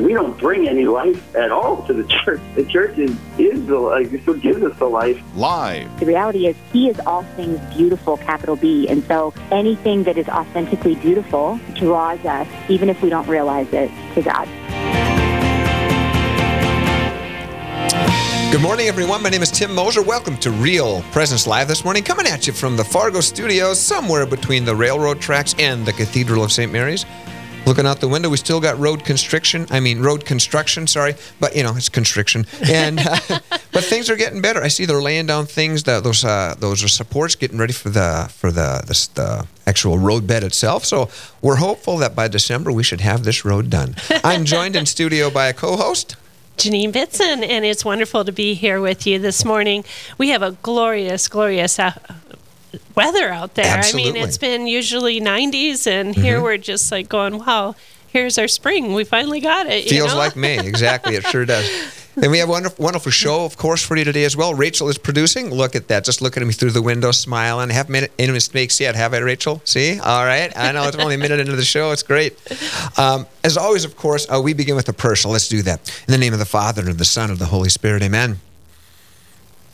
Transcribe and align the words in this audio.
We 0.00 0.12
don't 0.12 0.36
bring 0.38 0.66
any 0.66 0.86
life 0.86 1.36
at 1.36 1.52
all 1.52 1.86
to 1.86 1.92
the 1.92 2.02
church. 2.24 2.40
The 2.56 2.64
church 2.64 2.98
is, 2.98 3.16
is 3.38 3.64
the 3.66 3.78
life. 3.78 4.12
It's 4.12 4.26
what 4.26 4.40
gives 4.40 4.60
us 4.60 4.76
the 4.78 4.86
life. 4.86 5.22
Live. 5.36 6.00
The 6.00 6.06
reality 6.06 6.48
is, 6.48 6.56
He 6.72 6.88
is 6.88 6.98
all 7.06 7.22
things 7.36 7.60
beautiful, 7.74 8.16
capital 8.16 8.56
B. 8.56 8.88
And 8.88 9.04
so 9.04 9.32
anything 9.52 10.02
that 10.04 10.18
is 10.18 10.28
authentically 10.28 10.96
beautiful 10.96 11.60
draws 11.74 12.18
us, 12.24 12.48
even 12.68 12.88
if 12.88 13.02
we 13.02 13.08
don't 13.08 13.28
realize 13.28 13.68
it, 13.72 13.88
to 14.14 14.22
God. 14.22 14.48
Good 18.50 18.62
morning, 18.62 18.86
everyone. 18.86 19.22
My 19.22 19.30
name 19.30 19.42
is 19.42 19.50
Tim 19.50 19.74
Moser. 19.74 20.02
Welcome 20.02 20.36
to 20.38 20.50
Real 20.50 21.02
Presence 21.12 21.46
Live 21.46 21.68
this 21.68 21.84
morning, 21.84 22.02
coming 22.02 22.26
at 22.26 22.46
you 22.46 22.52
from 22.52 22.76
the 22.76 22.84
Fargo 22.84 23.20
studios, 23.20 23.80
somewhere 23.80 24.26
between 24.26 24.64
the 24.64 24.74
railroad 24.74 25.20
tracks 25.20 25.54
and 25.58 25.86
the 25.86 25.92
Cathedral 25.92 26.42
of 26.42 26.50
St. 26.50 26.70
Mary's. 26.70 27.04
Looking 27.66 27.86
out 27.86 28.00
the 28.00 28.08
window, 28.08 28.28
we 28.28 28.36
still 28.36 28.60
got 28.60 28.78
road 28.78 29.04
constriction. 29.04 29.66
I 29.70 29.80
mean, 29.80 30.00
road 30.00 30.26
construction. 30.26 30.86
Sorry, 30.86 31.14
but 31.40 31.56
you 31.56 31.62
know 31.62 31.74
it's 31.74 31.88
constriction. 31.88 32.46
And 32.70 33.00
uh, 33.00 33.16
but 33.72 33.84
things 33.84 34.10
are 34.10 34.16
getting 34.16 34.42
better. 34.42 34.62
I 34.62 34.68
see 34.68 34.84
they're 34.84 35.00
laying 35.00 35.26
down 35.26 35.46
things 35.46 35.84
that 35.84 36.04
those 36.04 36.24
uh, 36.24 36.54
those 36.58 36.84
are 36.84 36.88
supports, 36.88 37.34
getting 37.34 37.58
ready 37.58 37.72
for 37.72 37.88
the 37.88 38.28
for 38.30 38.52
the, 38.52 38.82
the 38.86 39.08
the 39.14 39.46
actual 39.66 39.98
road 39.98 40.26
bed 40.26 40.44
itself. 40.44 40.84
So 40.84 41.08
we're 41.40 41.56
hopeful 41.56 41.96
that 41.98 42.14
by 42.14 42.28
December 42.28 42.70
we 42.70 42.82
should 42.82 43.00
have 43.00 43.24
this 43.24 43.44
road 43.46 43.70
done. 43.70 43.96
I'm 44.22 44.44
joined 44.44 44.76
in 44.76 44.84
studio 44.84 45.30
by 45.30 45.46
a 45.46 45.54
co-host. 45.54 46.16
Janine 46.56 46.92
Bitson, 46.92 47.42
and 47.42 47.64
it's 47.64 47.84
wonderful 47.84 48.24
to 48.24 48.30
be 48.30 48.54
here 48.54 48.80
with 48.80 49.06
you 49.06 49.18
this 49.18 49.44
morning. 49.44 49.84
We 50.18 50.28
have 50.28 50.42
a 50.42 50.52
glorious, 50.62 51.26
glorious 51.26 51.80
uh, 51.80 51.92
weather 52.94 53.28
out 53.28 53.54
there. 53.54 53.66
Absolutely. 53.66 54.10
I 54.10 54.12
mean, 54.14 54.22
it's 54.24 54.38
been 54.38 54.66
usually 54.66 55.20
90s, 55.20 55.86
and 55.86 56.14
here 56.14 56.36
Mm-hmm. 56.36 56.44
we're 56.44 56.56
just 56.58 56.90
like 56.92 57.08
going, 57.08 57.38
wow, 57.38 57.74
here's 58.08 58.38
our 58.38 58.48
spring. 58.48 58.92
We 58.94 59.04
finally 59.04 59.40
got 59.40 59.66
it. 59.66 59.84
you 59.84 59.90
Feels 59.90 60.12
know? 60.12 60.18
like 60.18 60.36
May. 60.36 60.58
Exactly. 60.66 61.14
It 61.16 61.24
sure 61.26 61.44
does. 61.44 61.68
And 62.16 62.30
we 62.30 62.38
have 62.38 62.48
a 62.48 62.52
wonderful, 62.52 62.80
wonderful 62.84 63.10
show, 63.10 63.44
of 63.44 63.56
course, 63.56 63.84
for 63.84 63.96
you 63.96 64.04
today 64.04 64.22
as 64.22 64.36
well. 64.36 64.54
Rachel 64.54 64.88
is 64.88 64.96
producing. 64.98 65.50
Look 65.50 65.74
at 65.74 65.88
that. 65.88 66.04
Just 66.04 66.22
look 66.22 66.36
at 66.36 66.46
me 66.46 66.52
through 66.52 66.70
the 66.70 66.80
window, 66.80 67.10
smiling. 67.10 67.72
I 67.72 67.74
haven't 67.74 67.90
made 67.92 68.08
any 68.20 68.30
mistakes 68.30 68.78
yet, 68.78 68.94
have 68.94 69.12
I, 69.14 69.18
Rachel? 69.18 69.60
See? 69.64 69.98
All 69.98 70.24
right. 70.24 70.52
I 70.56 70.70
know 70.70 70.86
it's 70.86 70.96
only 70.96 71.16
a 71.16 71.18
minute 71.18 71.40
into 71.40 71.56
the 71.56 71.64
show. 71.64 71.90
It's 71.90 72.04
great. 72.04 72.38
Um, 72.96 73.26
as 73.42 73.56
always, 73.56 73.84
of 73.84 73.96
course, 73.96 74.28
uh, 74.32 74.40
we 74.40 74.52
begin 74.54 74.76
with 74.76 74.88
a 74.88 74.92
personal. 74.92 75.32
Let's 75.32 75.48
do 75.48 75.60
that. 75.62 75.80
In 76.06 76.12
the 76.12 76.18
name 76.18 76.32
of 76.32 76.38
the 76.38 76.44
Father, 76.44 76.82
and 76.82 76.90
of 76.90 76.98
the 76.98 77.04
Son, 77.04 77.24
and 77.24 77.32
of 77.32 77.40
the 77.40 77.46
Holy 77.46 77.68
Spirit. 77.68 78.00
Amen. 78.00 78.38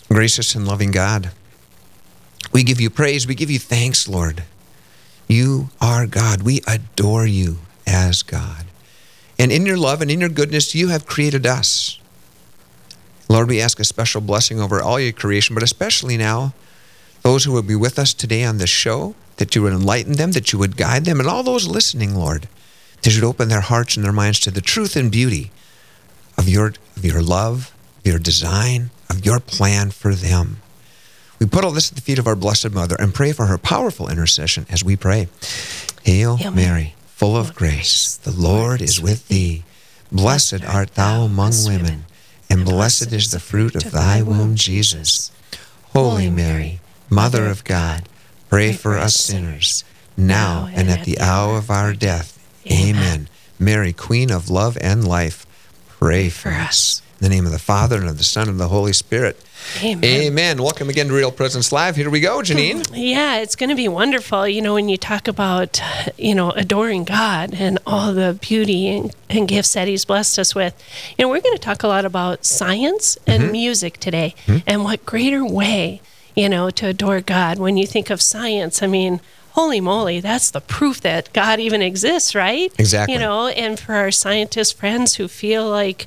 Gracious 0.08 0.54
and 0.54 0.66
loving 0.66 0.92
God, 0.92 1.32
we 2.52 2.62
give 2.62 2.80
you 2.80 2.90
praise. 2.90 3.26
We 3.26 3.34
give 3.34 3.50
you 3.50 3.58
thanks, 3.58 4.08
Lord. 4.08 4.44
You 5.28 5.70
are 5.80 6.06
God. 6.06 6.42
We 6.42 6.60
adore 6.66 7.26
you 7.26 7.58
as 7.86 8.22
God. 8.22 8.66
And 9.38 9.52
in 9.52 9.64
your 9.64 9.76
love 9.76 10.02
and 10.02 10.10
in 10.10 10.20
your 10.20 10.28
goodness, 10.28 10.74
you 10.74 10.88
have 10.88 11.06
created 11.06 11.46
us. 11.46 11.98
Lord, 13.28 13.48
we 13.48 13.60
ask 13.60 13.78
a 13.78 13.84
special 13.84 14.20
blessing 14.20 14.60
over 14.60 14.82
all 14.82 14.98
your 14.98 15.12
creation, 15.12 15.54
but 15.54 15.62
especially 15.62 16.16
now, 16.16 16.52
those 17.22 17.44
who 17.44 17.52
will 17.52 17.62
be 17.62 17.76
with 17.76 17.98
us 17.98 18.12
today 18.12 18.44
on 18.44 18.58
this 18.58 18.70
show, 18.70 19.14
that 19.36 19.54
you 19.54 19.62
would 19.62 19.72
enlighten 19.72 20.14
them, 20.14 20.32
that 20.32 20.52
you 20.52 20.58
would 20.58 20.76
guide 20.76 21.04
them, 21.04 21.20
and 21.20 21.28
all 21.28 21.42
those 21.42 21.68
listening, 21.68 22.14
Lord, 22.14 22.48
that 23.02 23.14
you 23.14 23.22
would 23.22 23.28
open 23.28 23.48
their 23.48 23.60
hearts 23.60 23.96
and 23.96 24.04
their 24.04 24.12
minds 24.12 24.40
to 24.40 24.50
the 24.50 24.60
truth 24.60 24.96
and 24.96 25.12
beauty 25.12 25.50
of 26.36 26.48
your, 26.48 26.74
of 26.96 27.04
your 27.04 27.22
love, 27.22 27.72
of 28.00 28.06
your 28.06 28.18
design, 28.18 28.90
of 29.08 29.24
your 29.24 29.38
plan 29.38 29.90
for 29.90 30.14
them. 30.14 30.59
We 31.40 31.46
put 31.46 31.64
all 31.64 31.70
this 31.70 31.90
at 31.90 31.96
the 31.96 32.02
feet 32.02 32.18
of 32.18 32.26
our 32.26 32.36
Blessed 32.36 32.72
Mother 32.72 32.96
and 32.98 33.14
pray 33.14 33.32
for 33.32 33.46
her 33.46 33.56
powerful 33.56 34.08
intercession 34.08 34.66
as 34.68 34.84
we 34.84 34.94
pray. 34.94 35.28
Hail, 36.02 36.36
Hail 36.36 36.50
Mary, 36.50 36.66
Mary, 36.66 36.94
full 37.06 37.34
of 37.34 37.54
grace, 37.54 38.16
the 38.16 38.30
Lord 38.30 38.82
is 38.82 39.00
with 39.00 39.26
thee. 39.28 39.64
Blessed 40.12 40.62
art 40.64 40.94
thou 40.96 41.22
among 41.22 41.52
women, 41.64 42.04
and 42.50 42.66
blessed 42.66 43.12
is 43.12 43.30
the 43.30 43.40
fruit 43.40 43.74
of 43.74 43.90
thy 43.90 44.20
womb, 44.20 44.54
Jesus. 44.54 45.32
Holy 45.94 46.28
Mary, 46.28 46.80
Mother 47.08 47.46
of 47.46 47.64
God, 47.64 48.06
pray 48.50 48.72
for 48.74 48.98
us 48.98 49.14
sinners, 49.16 49.82
now 50.18 50.68
and 50.74 50.90
at 50.90 51.06
the 51.06 51.18
hour 51.20 51.56
of 51.56 51.70
our 51.70 51.94
death. 51.94 52.36
Amen. 52.70 53.28
Mary, 53.58 53.94
Queen 53.94 54.30
of 54.30 54.50
love 54.50 54.76
and 54.82 55.08
life, 55.08 55.46
pray 55.88 56.28
for 56.28 56.50
us. 56.50 57.00
In 57.18 57.24
the 57.24 57.34
name 57.34 57.46
of 57.46 57.52
the 57.52 57.58
Father, 57.58 57.96
and 57.96 58.10
of 58.10 58.18
the 58.18 58.24
Son, 58.24 58.42
and 58.42 58.52
of 58.52 58.58
the 58.58 58.68
Holy 58.68 58.92
Spirit. 58.92 59.42
Amen. 59.82 60.04
Amen. 60.04 60.62
Welcome 60.62 60.88
again 60.88 61.08
to 61.08 61.14
Real 61.14 61.30
Presence 61.30 61.72
Live. 61.72 61.96
Here 61.96 62.10
we 62.10 62.20
go, 62.20 62.40
Janine. 62.40 62.88
Yeah, 62.92 63.36
it's 63.36 63.56
going 63.56 63.70
to 63.70 63.76
be 63.76 63.88
wonderful. 63.88 64.46
You 64.46 64.62
know, 64.62 64.74
when 64.74 64.88
you 64.88 64.96
talk 64.96 65.28
about, 65.28 65.80
you 66.18 66.34
know, 66.34 66.50
adoring 66.50 67.04
God 67.04 67.54
and 67.54 67.78
all 67.86 68.12
the 68.12 68.38
beauty 68.40 68.88
and, 68.88 69.14
and 69.28 69.48
gifts 69.48 69.74
that 69.74 69.88
He's 69.88 70.04
blessed 70.04 70.38
us 70.38 70.54
with, 70.54 70.74
you 71.16 71.24
know, 71.24 71.28
we're 71.28 71.40
going 71.40 71.56
to 71.56 71.62
talk 71.62 71.82
a 71.82 71.88
lot 71.88 72.04
about 72.04 72.44
science 72.44 73.16
and 73.26 73.44
mm-hmm. 73.44 73.52
music 73.52 73.98
today. 73.98 74.34
Mm-hmm. 74.46 74.58
And 74.66 74.84
what 74.84 75.06
greater 75.06 75.44
way, 75.44 76.02
you 76.34 76.48
know, 76.48 76.70
to 76.70 76.88
adore 76.88 77.20
God 77.20 77.58
when 77.58 77.76
you 77.76 77.86
think 77.86 78.10
of 78.10 78.20
science? 78.20 78.82
I 78.82 78.86
mean, 78.86 79.20
holy 79.52 79.80
moly, 79.80 80.20
that's 80.20 80.50
the 80.50 80.60
proof 80.60 81.00
that 81.02 81.32
God 81.32 81.60
even 81.60 81.82
exists, 81.82 82.34
right? 82.34 82.72
Exactly. 82.78 83.14
You 83.14 83.20
know, 83.20 83.48
and 83.48 83.78
for 83.78 83.94
our 83.94 84.10
scientist 84.10 84.76
friends 84.76 85.14
who 85.14 85.28
feel 85.28 85.68
like 85.68 86.06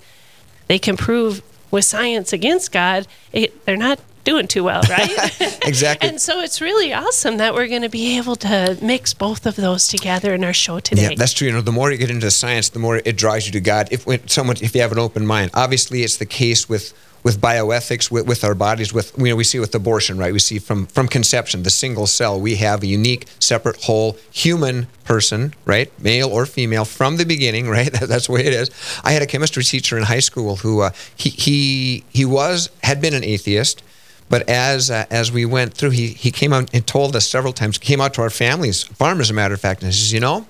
they 0.68 0.80
can 0.80 0.98
prove 0.98 1.42
with 1.74 1.84
science 1.84 2.32
against 2.32 2.72
God, 2.72 3.08
it, 3.34 3.66
they're 3.66 3.76
not 3.76 4.00
doing 4.24 4.48
too 4.48 4.64
well, 4.64 4.84
right? 4.90 5.12
Exactly. 5.66 6.10
and 6.10 6.22
so 6.22 6.42
it's 6.42 6.60
really 6.62 6.94
awesome 6.94 7.38
that 7.38 7.54
we're 7.54 7.68
going 7.68 7.82
to 7.82 7.90
be 7.90 8.18
able 8.18 8.36
to 8.36 8.78
mix 8.82 9.14
both 9.14 9.46
of 9.46 9.56
those 9.56 9.88
together 9.88 10.34
in 10.34 10.44
our 10.44 10.54
show 10.54 10.80
today. 10.80 11.10
Yeah, 11.10 11.16
that's 11.18 11.34
true. 11.34 11.48
You 11.48 11.54
know, 11.54 11.62
the 11.62 11.72
more 11.72 11.90
you 11.92 11.98
get 11.98 12.12
into 12.12 12.30
science, 12.32 12.70
the 12.70 12.80
more 12.80 13.02
it 13.04 13.18
draws 13.18 13.46
you 13.46 13.54
to 13.54 13.62
God. 13.62 13.88
If 13.90 14.06
when 14.06 14.28
someone, 14.28 14.58
if 14.62 14.76
you 14.76 14.82
have 14.82 14.92
an 14.92 15.00
open 15.00 15.26
mind, 15.26 15.52
obviously 15.54 16.04
it's 16.04 16.18
the 16.18 16.26
case 16.26 16.68
with 16.70 16.94
with 17.24 17.40
bioethics, 17.40 18.12
with, 18.12 18.28
with 18.28 18.44
our 18.44 18.54
bodies. 18.54 18.94
With 18.94 19.14
you 19.18 19.26
know, 19.26 19.36
we 19.36 19.44
see 19.44 19.60
with 19.60 19.74
abortion, 19.74 20.18
right? 20.18 20.34
We 20.34 20.40
see 20.40 20.60
from 20.60 20.86
from 20.88 21.08
conception, 21.08 21.64
the 21.64 21.70
single 21.70 22.08
cell, 22.08 22.40
we 22.40 22.56
have 22.56 22.84
a 22.84 22.88
unique, 22.88 23.28
separate, 23.40 23.84
whole 23.84 24.18
human 24.32 24.88
person, 25.06 25.54
right, 25.66 25.92
male 26.02 26.30
or 26.30 26.46
female, 26.46 26.86
from 26.86 27.18
the 27.18 27.26
beginning, 27.26 27.68
right? 27.78 27.92
that's 27.92 28.28
the 28.28 28.34
way 28.34 28.46
it 28.46 28.54
is. 28.54 28.70
I 29.04 29.12
had 29.14 29.22
a 29.22 29.28
chemistry 29.28 29.64
teacher 29.64 29.98
in 29.98 30.04
high 30.04 30.20
school 30.20 30.58
who 30.58 30.82
uh, 30.82 30.92
he 31.16 31.30
he 31.30 32.04
he 32.12 32.26
was 32.26 32.70
had 32.84 33.02
been 33.02 33.14
an 33.14 33.24
atheist. 33.24 33.84
But 34.30 34.50
as 34.50 34.90
uh, 34.90 35.06
as 35.12 35.32
we 35.32 35.46
went 35.46 35.76
through, 35.76 35.92
he, 35.92 36.08
he 36.08 36.32
came 36.32 36.54
out 36.54 36.74
and 36.74 36.88
told 36.88 37.16
us 37.16 37.30
several 37.30 37.54
times, 37.54 37.78
came 37.78 38.02
out 38.02 38.16
to 38.16 38.22
our 38.22 38.32
families, 38.32 38.82
farm 38.82 39.20
as 39.20 39.30
a 39.30 39.34
matter 39.34 39.54
of 39.54 39.62
fact, 39.62 39.84
and 39.84 39.92
he 39.92 40.00
says, 40.00 40.12
you 40.12 40.22
know, 40.22 40.48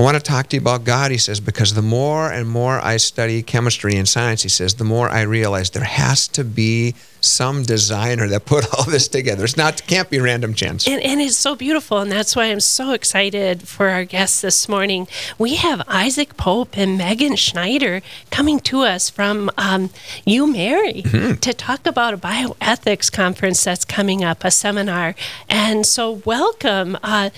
I 0.00 0.02
want 0.02 0.16
to 0.16 0.22
talk 0.22 0.46
to 0.48 0.56
you 0.56 0.62
about 0.62 0.84
God, 0.84 1.10
he 1.10 1.18
says, 1.18 1.40
because 1.40 1.74
the 1.74 1.82
more 1.82 2.32
and 2.32 2.48
more 2.48 2.80
I 2.80 2.96
study 2.96 3.42
chemistry 3.42 3.96
and 3.96 4.08
science, 4.08 4.42
he 4.42 4.48
says, 4.48 4.76
the 4.76 4.84
more 4.84 5.10
I 5.10 5.20
realize 5.20 5.68
there 5.68 5.84
has 5.84 6.26
to 6.28 6.42
be 6.42 6.94
some 7.20 7.64
designer 7.64 8.26
that 8.28 8.46
put 8.46 8.64
all 8.74 8.84
this 8.84 9.08
together. 9.08 9.44
It's 9.44 9.58
not 9.58 9.86
can't 9.86 10.08
be 10.08 10.18
random 10.18 10.54
chance. 10.54 10.88
And, 10.88 11.02
and 11.02 11.20
it's 11.20 11.36
so 11.36 11.54
beautiful, 11.54 11.98
and 11.98 12.10
that's 12.10 12.34
why 12.34 12.44
I'm 12.46 12.60
so 12.60 12.92
excited 12.92 13.68
for 13.68 13.90
our 13.90 14.06
guests 14.06 14.40
this 14.40 14.70
morning. 14.70 15.06
We 15.36 15.56
have 15.56 15.82
Isaac 15.86 16.38
Popp 16.38 16.78
and 16.78 16.96
Megan 16.96 17.36
Schneider 17.36 18.00
coming 18.30 18.58
to 18.60 18.80
us 18.84 19.10
from 19.10 19.50
um, 19.58 19.90
U 20.24 20.50
Mary 20.50 21.02
to 21.02 21.52
talk 21.52 21.86
about 21.86 22.14
a 22.14 22.16
bioethics 22.16 23.12
conference 23.12 23.62
that's 23.64 23.84
coming 23.84 24.24
up, 24.24 24.44
a 24.44 24.50
seminar. 24.50 25.14
And 25.46 25.84
so, 25.84 26.22
welcome, 26.24 26.96
uh, 27.02 27.28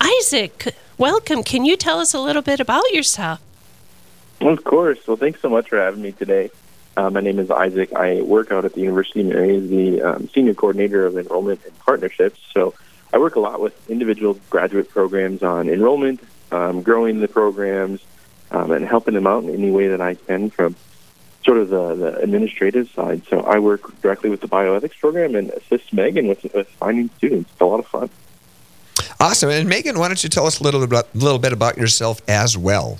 Isaac. 0.00 0.74
Welcome. 0.98 1.44
Can 1.44 1.64
you 1.64 1.76
tell 1.76 2.00
us 2.00 2.12
a 2.12 2.18
little 2.18 2.42
bit 2.42 2.58
about 2.58 2.90
yourself? 2.90 3.40
Of 4.40 4.64
course. 4.64 4.98
Well, 5.06 5.16
thanks 5.16 5.40
so 5.40 5.48
much 5.48 5.68
for 5.68 5.78
having 5.78 6.02
me 6.02 6.10
today. 6.10 6.50
Uh, 6.96 7.08
my 7.08 7.20
name 7.20 7.38
is 7.38 7.52
Isaac. 7.52 7.92
I 7.94 8.22
work 8.22 8.50
out 8.50 8.64
at 8.64 8.72
the 8.72 8.80
University 8.80 9.20
of 9.20 9.26
Mary 9.26 9.56
as 9.58 9.68
the 9.68 10.02
um, 10.02 10.28
senior 10.30 10.54
coordinator 10.54 11.06
of 11.06 11.16
enrollment 11.16 11.64
and 11.64 11.78
partnerships. 11.78 12.40
So 12.52 12.74
I 13.12 13.18
work 13.18 13.36
a 13.36 13.40
lot 13.40 13.60
with 13.60 13.88
individual 13.88 14.40
graduate 14.50 14.90
programs 14.90 15.44
on 15.44 15.68
enrollment, 15.68 16.20
um, 16.50 16.82
growing 16.82 17.20
the 17.20 17.28
programs, 17.28 18.00
um, 18.50 18.72
and 18.72 18.84
helping 18.84 19.14
them 19.14 19.28
out 19.28 19.44
in 19.44 19.50
any 19.50 19.70
way 19.70 19.86
that 19.86 20.00
I 20.00 20.16
can 20.16 20.50
from 20.50 20.74
sort 21.44 21.58
of 21.58 21.68
the, 21.68 21.94
the 21.94 22.18
administrative 22.18 22.90
side. 22.90 23.22
So 23.30 23.42
I 23.42 23.60
work 23.60 24.00
directly 24.00 24.30
with 24.30 24.40
the 24.40 24.48
bioethics 24.48 24.98
program 24.98 25.36
and 25.36 25.50
assist 25.50 25.92
Megan 25.92 26.26
with, 26.26 26.42
with 26.52 26.66
finding 26.70 27.08
students. 27.18 27.52
It's 27.52 27.60
a 27.60 27.66
lot 27.66 27.78
of 27.78 27.86
fun. 27.86 28.10
Awesome. 29.20 29.50
And 29.50 29.68
Megan, 29.68 29.98
why 29.98 30.06
don't 30.06 30.22
you 30.22 30.28
tell 30.28 30.46
us 30.46 30.60
a 30.60 30.62
little 30.62 30.80
bit 30.80 30.88
about, 30.90 31.14
little 31.14 31.40
bit 31.40 31.52
about 31.52 31.76
yourself 31.76 32.20
as 32.28 32.56
well? 32.56 32.98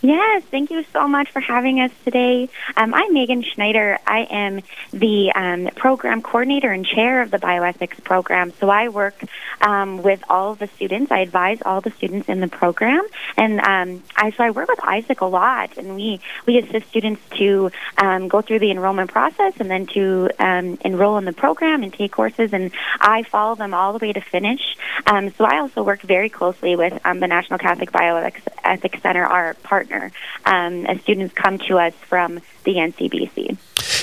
Yes, 0.00 0.44
thank 0.44 0.70
you 0.70 0.84
so 0.92 1.08
much 1.08 1.32
for 1.32 1.40
having 1.40 1.80
us 1.80 1.90
today. 2.04 2.48
Um, 2.76 2.94
I'm 2.94 3.12
Megan 3.12 3.42
Schneider. 3.42 3.98
I 4.06 4.28
am 4.30 4.60
the 4.92 5.32
um, 5.34 5.70
program 5.74 6.22
coordinator 6.22 6.70
and 6.70 6.86
chair 6.86 7.20
of 7.20 7.32
the 7.32 7.38
bioethics 7.38 8.04
program. 8.04 8.52
So 8.60 8.70
I 8.70 8.90
work 8.90 9.20
um, 9.60 10.04
with 10.04 10.22
all 10.30 10.54
the 10.54 10.68
students. 10.68 11.10
I 11.10 11.18
advise 11.18 11.62
all 11.66 11.80
the 11.80 11.90
students 11.90 12.28
in 12.28 12.38
the 12.38 12.46
program, 12.46 13.08
and 13.36 13.58
um, 13.58 14.04
I 14.14 14.30
so 14.30 14.44
I 14.44 14.50
work 14.50 14.68
with 14.68 14.78
Isaac 14.84 15.20
a 15.20 15.26
lot, 15.26 15.76
and 15.76 15.96
we 15.96 16.20
we 16.46 16.58
assist 16.58 16.86
students 16.86 17.20
to 17.38 17.72
um, 17.96 18.28
go 18.28 18.40
through 18.40 18.60
the 18.60 18.70
enrollment 18.70 19.10
process 19.10 19.54
and 19.58 19.68
then 19.68 19.86
to 19.94 20.30
um, 20.38 20.78
enroll 20.84 21.18
in 21.18 21.24
the 21.24 21.32
program 21.32 21.82
and 21.82 21.92
take 21.92 22.12
courses. 22.12 22.52
And 22.52 22.70
I 23.00 23.24
follow 23.24 23.56
them 23.56 23.74
all 23.74 23.98
the 23.98 24.06
way 24.06 24.12
to 24.12 24.20
finish. 24.20 24.76
so 25.08 25.44
I 25.44 25.58
also 25.58 25.82
work 25.82 26.02
very 26.02 26.28
closely 26.28 26.76
with 26.76 27.02
the 27.02 27.26
National 27.26 27.58
Catholic 27.58 27.90
Bioethics 27.90 29.02
Center, 29.02 29.24
our 29.24 29.54
partner 29.54 29.87
partner 29.88 30.12
um, 30.44 30.86
as 30.86 31.00
students 31.02 31.34
come 31.34 31.58
to 31.58 31.78
us 31.78 31.94
from 31.94 32.40
the 32.64 32.74
NCBC. 32.74 33.56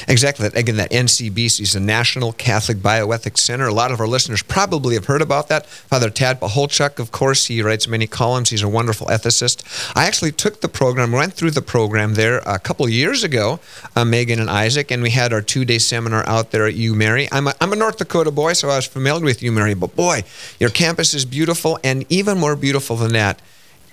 Exactly. 0.07 0.47
Again, 0.53 0.77
that 0.77 0.91
NCBC 0.91 1.61
is 1.61 1.73
the 1.73 1.79
National 1.79 2.31
Catholic 2.33 2.77
Bioethics 2.77 3.39
Center. 3.39 3.67
A 3.67 3.73
lot 3.73 3.91
of 3.91 3.99
our 3.99 4.07
listeners 4.07 4.41
probably 4.43 4.95
have 4.95 5.05
heard 5.05 5.21
about 5.21 5.47
that. 5.49 5.65
Father 5.65 6.09
Tad 6.09 6.39
Pacholczyk, 6.39 6.99
of 6.99 7.11
course, 7.11 7.45
he 7.45 7.61
writes 7.61 7.87
many 7.87 8.07
columns. 8.07 8.49
He's 8.49 8.63
a 8.63 8.69
wonderful 8.69 9.07
ethicist. 9.07 9.63
I 9.95 10.05
actually 10.05 10.31
took 10.31 10.61
the 10.61 10.67
program, 10.67 11.11
went 11.11 11.33
through 11.33 11.51
the 11.51 11.61
program 11.61 12.15
there 12.15 12.39
a 12.39 12.59
couple 12.59 12.87
years 12.89 13.23
ago, 13.23 13.59
uh, 13.95 14.05
Megan 14.05 14.39
and 14.39 14.49
Isaac, 14.49 14.91
and 14.91 15.01
we 15.03 15.11
had 15.11 15.33
our 15.33 15.41
two 15.41 15.65
day 15.65 15.77
seminar 15.77 16.27
out 16.27 16.51
there 16.51 16.65
at 16.65 16.75
U 16.75 16.93
Mary. 16.95 17.27
I'm 17.31 17.47
a, 17.47 17.53
I'm 17.61 17.73
a 17.73 17.75
North 17.75 17.97
Dakota 17.97 18.31
boy, 18.31 18.53
so 18.53 18.69
I 18.69 18.77
was 18.77 18.85
familiar 18.85 19.23
with 19.23 19.41
U 19.43 19.51
Mary, 19.51 19.73
but 19.73 19.95
boy, 19.95 20.23
your 20.59 20.69
campus 20.69 21.13
is 21.13 21.25
beautiful, 21.25 21.79
and 21.83 22.05
even 22.09 22.37
more 22.37 22.55
beautiful 22.55 22.95
than 22.95 23.13
that, 23.13 23.41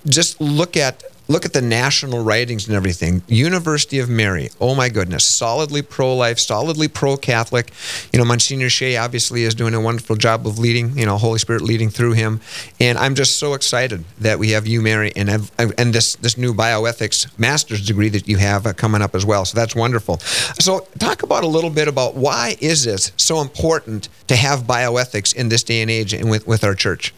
just 0.06 0.40
look 0.40 0.76
at 0.76 1.02
look 1.28 1.44
at 1.44 1.52
the 1.52 1.62
national 1.62 2.22
writings 2.22 2.66
and 2.66 2.76
everything. 2.76 3.22
University 3.26 3.98
of 3.98 4.08
Mary, 4.08 4.50
oh 4.60 4.74
my 4.74 4.88
goodness, 4.88 5.24
solidly 5.24 5.80
pro 5.82 6.14
life, 6.14 6.38
solidly 6.38 6.88
pro 6.88 7.16
Catholic. 7.16 7.72
You 8.12 8.18
know, 8.18 8.24
Monsignor 8.24 8.68
Shea 8.68 8.96
obviously 8.96 9.44
is 9.44 9.54
doing 9.54 9.74
a 9.74 9.80
wonderful 9.80 10.16
job 10.16 10.46
of 10.46 10.58
leading, 10.58 10.96
you 10.98 11.06
know, 11.06 11.16
Holy 11.16 11.38
Spirit 11.38 11.62
leading 11.62 11.88
through 11.88 12.12
him. 12.12 12.40
And 12.80 12.98
I'm 12.98 13.14
just 13.14 13.38
so 13.38 13.54
excited 13.54 14.04
that 14.20 14.38
we 14.38 14.50
have 14.50 14.66
you, 14.66 14.82
Mary, 14.82 15.12
and, 15.16 15.28
have, 15.28 15.50
and 15.58 15.94
this, 15.94 16.16
this 16.16 16.36
new 16.36 16.52
bioethics 16.52 17.38
master's 17.38 17.86
degree 17.86 18.10
that 18.10 18.28
you 18.28 18.36
have 18.36 18.66
uh, 18.66 18.72
coming 18.72 19.00
up 19.00 19.14
as 19.14 19.24
well. 19.24 19.44
So 19.44 19.56
that's 19.56 19.74
wonderful. 19.74 20.18
So, 20.18 20.86
talk 20.98 21.22
about 21.22 21.44
a 21.44 21.48
little 21.48 21.70
bit 21.70 21.88
about 21.88 22.14
why 22.14 22.56
is 22.60 22.86
it 22.86 23.12
so 23.16 23.40
important 23.40 24.08
to 24.28 24.36
have 24.36 24.62
bioethics 24.62 25.34
in 25.34 25.48
this 25.48 25.62
day 25.62 25.80
and 25.82 25.90
age 25.90 26.12
and 26.12 26.30
with, 26.30 26.46
with 26.46 26.64
our 26.64 26.74
church? 26.74 27.14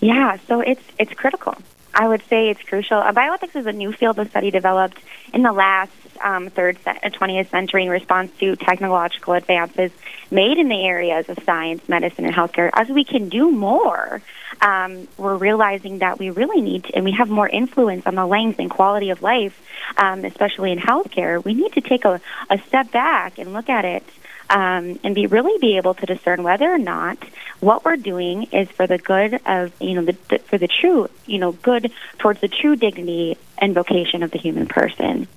Yeah, 0.00 0.38
so 0.48 0.60
it's 0.60 0.82
it's 0.98 1.12
critical. 1.12 1.56
I 1.92 2.08
would 2.08 2.22
say 2.28 2.50
it's 2.50 2.62
crucial. 2.62 2.98
Uh, 2.98 3.12
bioethics 3.12 3.56
is 3.56 3.66
a 3.66 3.72
new 3.72 3.92
field 3.92 4.18
of 4.18 4.30
study 4.30 4.50
developed 4.50 4.98
in 5.34 5.42
the 5.42 5.52
last 5.52 5.92
um, 6.22 6.48
third 6.48 6.78
se- 6.84 7.00
20th 7.02 7.46
uh, 7.46 7.50
century 7.50 7.84
in 7.84 7.90
response 7.90 8.30
to 8.38 8.54
technological 8.56 9.34
advances 9.34 9.90
made 10.30 10.58
in 10.58 10.68
the 10.68 10.84
areas 10.86 11.28
of 11.28 11.38
science, 11.44 11.88
medicine, 11.88 12.24
and 12.24 12.34
healthcare. 12.34 12.70
As 12.72 12.88
we 12.88 13.04
can 13.04 13.28
do 13.28 13.50
more, 13.50 14.22
um, 14.60 15.08
we're 15.16 15.36
realizing 15.36 15.98
that 15.98 16.18
we 16.18 16.30
really 16.30 16.60
need 16.60 16.84
to, 16.84 16.94
and 16.94 17.04
we 17.04 17.12
have 17.12 17.28
more 17.28 17.48
influence 17.48 18.06
on 18.06 18.14
the 18.14 18.26
length 18.26 18.60
and 18.60 18.70
quality 18.70 19.10
of 19.10 19.22
life, 19.22 19.60
um, 19.96 20.24
especially 20.24 20.72
in 20.72 20.78
healthcare. 20.78 21.42
We 21.44 21.54
need 21.54 21.72
to 21.72 21.80
take 21.80 22.04
a, 22.04 22.20
a 22.48 22.58
step 22.68 22.92
back 22.92 23.38
and 23.38 23.52
look 23.52 23.68
at 23.68 23.84
it 23.84 24.04
um, 24.50 24.98
and 25.04 25.14
be 25.14 25.26
really 25.26 25.56
be 25.58 25.76
able 25.76 25.94
to 25.94 26.06
discern 26.06 26.42
whether 26.42 26.70
or 26.70 26.78
not 26.78 27.18
what 27.60 27.84
we're 27.84 27.96
doing 27.96 28.44
is 28.52 28.68
for 28.70 28.86
the 28.86 28.98
good 28.98 29.40
of 29.46 29.72
you 29.80 29.94
know 29.94 30.04
the, 30.04 30.16
the, 30.28 30.38
for 30.38 30.58
the 30.58 30.68
true 30.68 31.08
you 31.24 31.38
know 31.38 31.52
good 31.52 31.92
towards 32.18 32.40
the 32.40 32.48
true 32.48 32.76
dignity 32.76 33.38
and 33.58 33.74
vocation 33.74 34.22
of 34.22 34.30
the 34.32 34.38
human 34.38 34.66
person. 34.66 35.28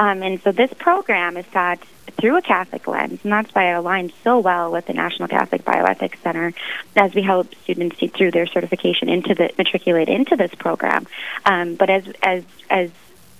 Um, 0.00 0.22
and 0.22 0.40
so 0.42 0.52
this 0.52 0.72
program 0.74 1.36
is 1.36 1.44
thought 1.46 1.80
through 2.20 2.36
a 2.36 2.42
Catholic 2.42 2.86
lens, 2.86 3.18
and 3.24 3.32
that's 3.32 3.52
why 3.52 3.74
it 3.74 3.76
aligns 3.76 4.12
so 4.22 4.38
well 4.38 4.70
with 4.70 4.86
the 4.86 4.92
National 4.92 5.26
Catholic 5.26 5.64
Bioethics 5.64 6.22
Center 6.22 6.52
as 6.94 7.12
we 7.12 7.22
help 7.22 7.52
students 7.64 7.98
see 7.98 8.06
through 8.06 8.30
their 8.30 8.46
certification 8.46 9.08
into 9.08 9.34
the 9.34 9.50
matriculate 9.58 10.08
into 10.08 10.36
this 10.36 10.54
program. 10.54 11.08
Um, 11.44 11.74
but 11.74 11.90
as 11.90 12.04
as 12.22 12.44
as 12.70 12.90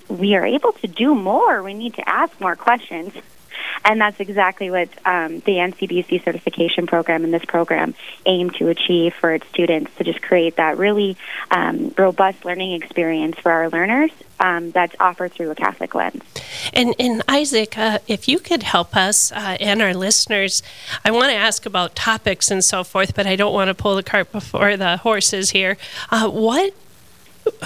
we 0.08 0.34
are 0.34 0.44
able 0.44 0.72
to 0.72 0.88
do 0.88 1.14
more, 1.14 1.62
we 1.62 1.72
need 1.72 1.94
to 1.94 2.08
ask 2.08 2.38
more 2.40 2.56
questions 2.56 3.12
and 3.84 4.00
that's 4.00 4.20
exactly 4.20 4.70
what 4.70 4.88
um, 5.06 5.40
the 5.40 5.56
NCBC 5.56 6.24
certification 6.24 6.86
program 6.86 7.24
and 7.24 7.32
this 7.32 7.44
program 7.44 7.94
aim 8.26 8.50
to 8.50 8.68
achieve 8.68 9.14
for 9.14 9.32
its 9.32 9.46
students 9.48 9.94
to 9.96 10.04
just 10.04 10.22
create 10.22 10.56
that 10.56 10.78
really 10.78 11.16
um, 11.50 11.94
robust 11.96 12.44
learning 12.44 12.72
experience 12.72 13.38
for 13.38 13.50
our 13.50 13.68
learners 13.68 14.10
um, 14.40 14.70
that's 14.72 14.94
offered 15.00 15.32
through 15.32 15.50
a 15.50 15.54
Catholic 15.54 15.94
lens. 15.94 16.22
And, 16.72 16.94
and 16.98 17.22
Isaac, 17.28 17.78
uh, 17.78 17.98
if 18.06 18.28
you 18.28 18.38
could 18.38 18.62
help 18.62 18.96
us 18.96 19.32
uh, 19.32 19.56
and 19.60 19.80
our 19.80 19.94
listeners, 19.94 20.62
I 21.04 21.10
want 21.10 21.30
to 21.30 21.36
ask 21.36 21.66
about 21.66 21.94
topics 21.94 22.50
and 22.50 22.64
so 22.64 22.84
forth, 22.84 23.14
but 23.14 23.26
I 23.26 23.36
don't 23.36 23.54
want 23.54 23.68
to 23.68 23.74
pull 23.74 23.96
the 23.96 24.02
cart 24.02 24.32
before 24.32 24.76
the 24.76 24.98
horses 24.98 25.50
here. 25.50 25.76
Uh, 26.10 26.28
what 26.28 26.74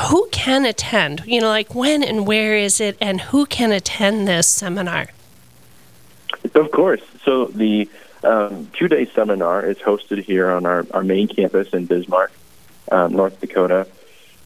who 0.09 0.29
can 0.33 0.65
attend? 0.65 1.23
You 1.27 1.41
know, 1.41 1.49
like 1.49 1.75
when 1.75 2.03
and 2.03 2.27
where 2.27 2.57
is 2.57 2.81
it, 2.81 2.97
and 3.01 3.21
who 3.21 3.47
can 3.47 3.73
attend 3.73 4.27
this 4.27 4.49
seminar? 4.49 5.09
Of 6.55 6.71
course. 6.71 7.03
So 7.25 7.47
the 7.47 7.89
um, 8.25 8.69
two-day 8.73 9.07
seminar 9.15 9.65
is 9.65 9.79
hosted 9.79 10.23
here 10.23 10.51
on 10.51 10.67
our, 10.67 10.87
our 10.93 11.05
main 11.05 11.29
campus 11.29 11.69
in 11.73 11.87
Bismarck, 11.87 12.33
um, 12.91 13.15
North 13.15 13.41
Dakota, 13.41 13.87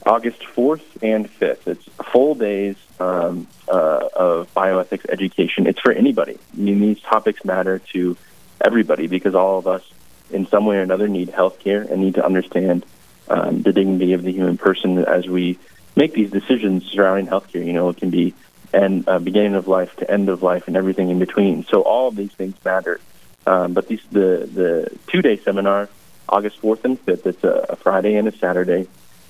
August 0.05 0.39
4th 0.41 0.83
and 1.01 1.31
5th. 1.39 1.67
It's 1.67 1.85
full 2.11 2.35
days 2.35 2.75
um, 2.99 3.47
uh, 3.67 4.09
of 4.15 4.53
bioethics 4.53 5.09
education. 5.09 5.65
It's 5.65 5.79
for 5.79 5.91
anybody. 5.91 6.37
I 6.53 6.57
mean, 6.57 6.81
these 6.81 6.99
topics 7.01 7.43
matter 7.45 7.79
to 7.93 8.17
everybody 8.63 9.07
because 9.07 9.33
all 9.33 9.57
of 9.57 9.67
us, 9.67 9.83
in 10.29 10.47
some 10.47 10.65
way 10.65 10.77
or 10.77 10.81
another, 10.81 11.07
need 11.07 11.29
health 11.29 11.59
care 11.59 11.81
and 11.81 12.01
need 12.01 12.15
to 12.15 12.25
understand 12.25 12.85
um, 13.29 13.61
the 13.61 13.71
dignity 13.71 14.13
of 14.13 14.23
the 14.23 14.31
human 14.31 14.57
person 14.57 14.99
as 14.99 15.27
we 15.27 15.57
make 15.95 16.13
these 16.13 16.31
decisions 16.31 16.83
surrounding 16.85 17.27
healthcare. 17.27 17.65
You 17.65 17.73
know, 17.73 17.89
it 17.89 17.97
can 17.97 18.09
be 18.09 18.33
and 18.73 19.07
uh, 19.07 19.19
beginning 19.19 19.55
of 19.55 19.67
life 19.67 19.95
to 19.97 20.09
end 20.09 20.29
of 20.29 20.43
life 20.43 20.67
and 20.67 20.75
everything 20.75 21.09
in 21.09 21.19
between. 21.19 21.63
So 21.65 21.81
all 21.81 22.07
of 22.07 22.15
these 22.15 22.31
things 22.31 22.55
matter. 22.65 22.99
Um, 23.45 23.73
but 23.73 23.87
these, 23.87 24.01
the 24.11 24.49
the 24.51 24.97
two 25.07 25.21
day 25.21 25.37
seminar, 25.37 25.89
August 26.27 26.59
fourth 26.59 26.85
and 26.85 26.99
fifth. 26.99 27.27
It's 27.27 27.43
a, 27.43 27.65
a, 27.69 27.75
Friday 27.75 28.15
and 28.15 28.27
a 28.27 28.31
Saturday 28.31 28.87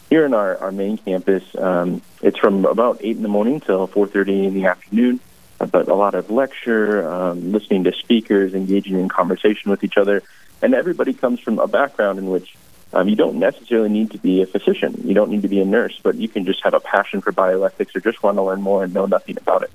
here 0.10 0.26
in 0.26 0.34
our, 0.34 0.58
our 0.58 0.72
main 0.72 0.98
campus. 0.98 1.44
Um, 1.56 2.02
it's 2.22 2.38
from 2.38 2.66
about 2.66 3.00
eight 3.02 3.18
in 3.18 3.24
the 3.24 3.30
morning 3.30 3.60
till 3.60 3.88
four 3.88 4.08
thirty 4.08 4.46
in 4.46 4.54
the 4.54 4.66
afternoon. 4.66 5.20
Uh, 5.60 5.66
but 5.66 5.88
a 5.88 5.96
lot 5.96 6.16
of 6.16 6.30
lecture, 6.30 7.08
um, 7.10 7.52
listening 7.52 7.84
to 7.86 7.92
speakers, 7.94 8.54
engaging 8.54 9.00
in 9.00 9.10
conversation 9.10 9.72
with 9.72 9.84
each 9.84 9.98
other, 9.98 10.22
and 10.62 10.74
everybody 10.74 11.14
comes 11.14 11.40
from 11.40 11.60
a 11.60 11.68
background 11.68 12.20
in 12.20 12.30
which 12.30 12.56
um, 12.94 13.10
you 13.10 13.16
don't 13.16 13.40
necessarily 13.40 13.90
need 13.90 14.12
to 14.12 14.18
be 14.18 14.42
a 14.42 14.46
physician. 14.46 14.96
You 15.04 15.14
don't 15.14 15.30
need 15.30 15.42
to 15.42 15.48
be 15.48 15.60
a 15.60 15.66
nurse, 15.66 16.00
but 16.02 16.16
you 16.16 16.28
can 16.28 16.46
just 16.46 16.64
have 16.64 16.74
a 16.74 16.80
passion 16.80 17.22
for 17.22 17.32
bioethics 17.32 17.96
or 17.96 18.00
just 18.00 18.22
want 18.22 18.38
to 18.38 18.44
learn 18.44 18.62
more 18.62 18.84
and 18.84 18.94
know 18.94 19.08
nothing 19.08 19.38
about 19.38 19.64
it. 19.64 19.72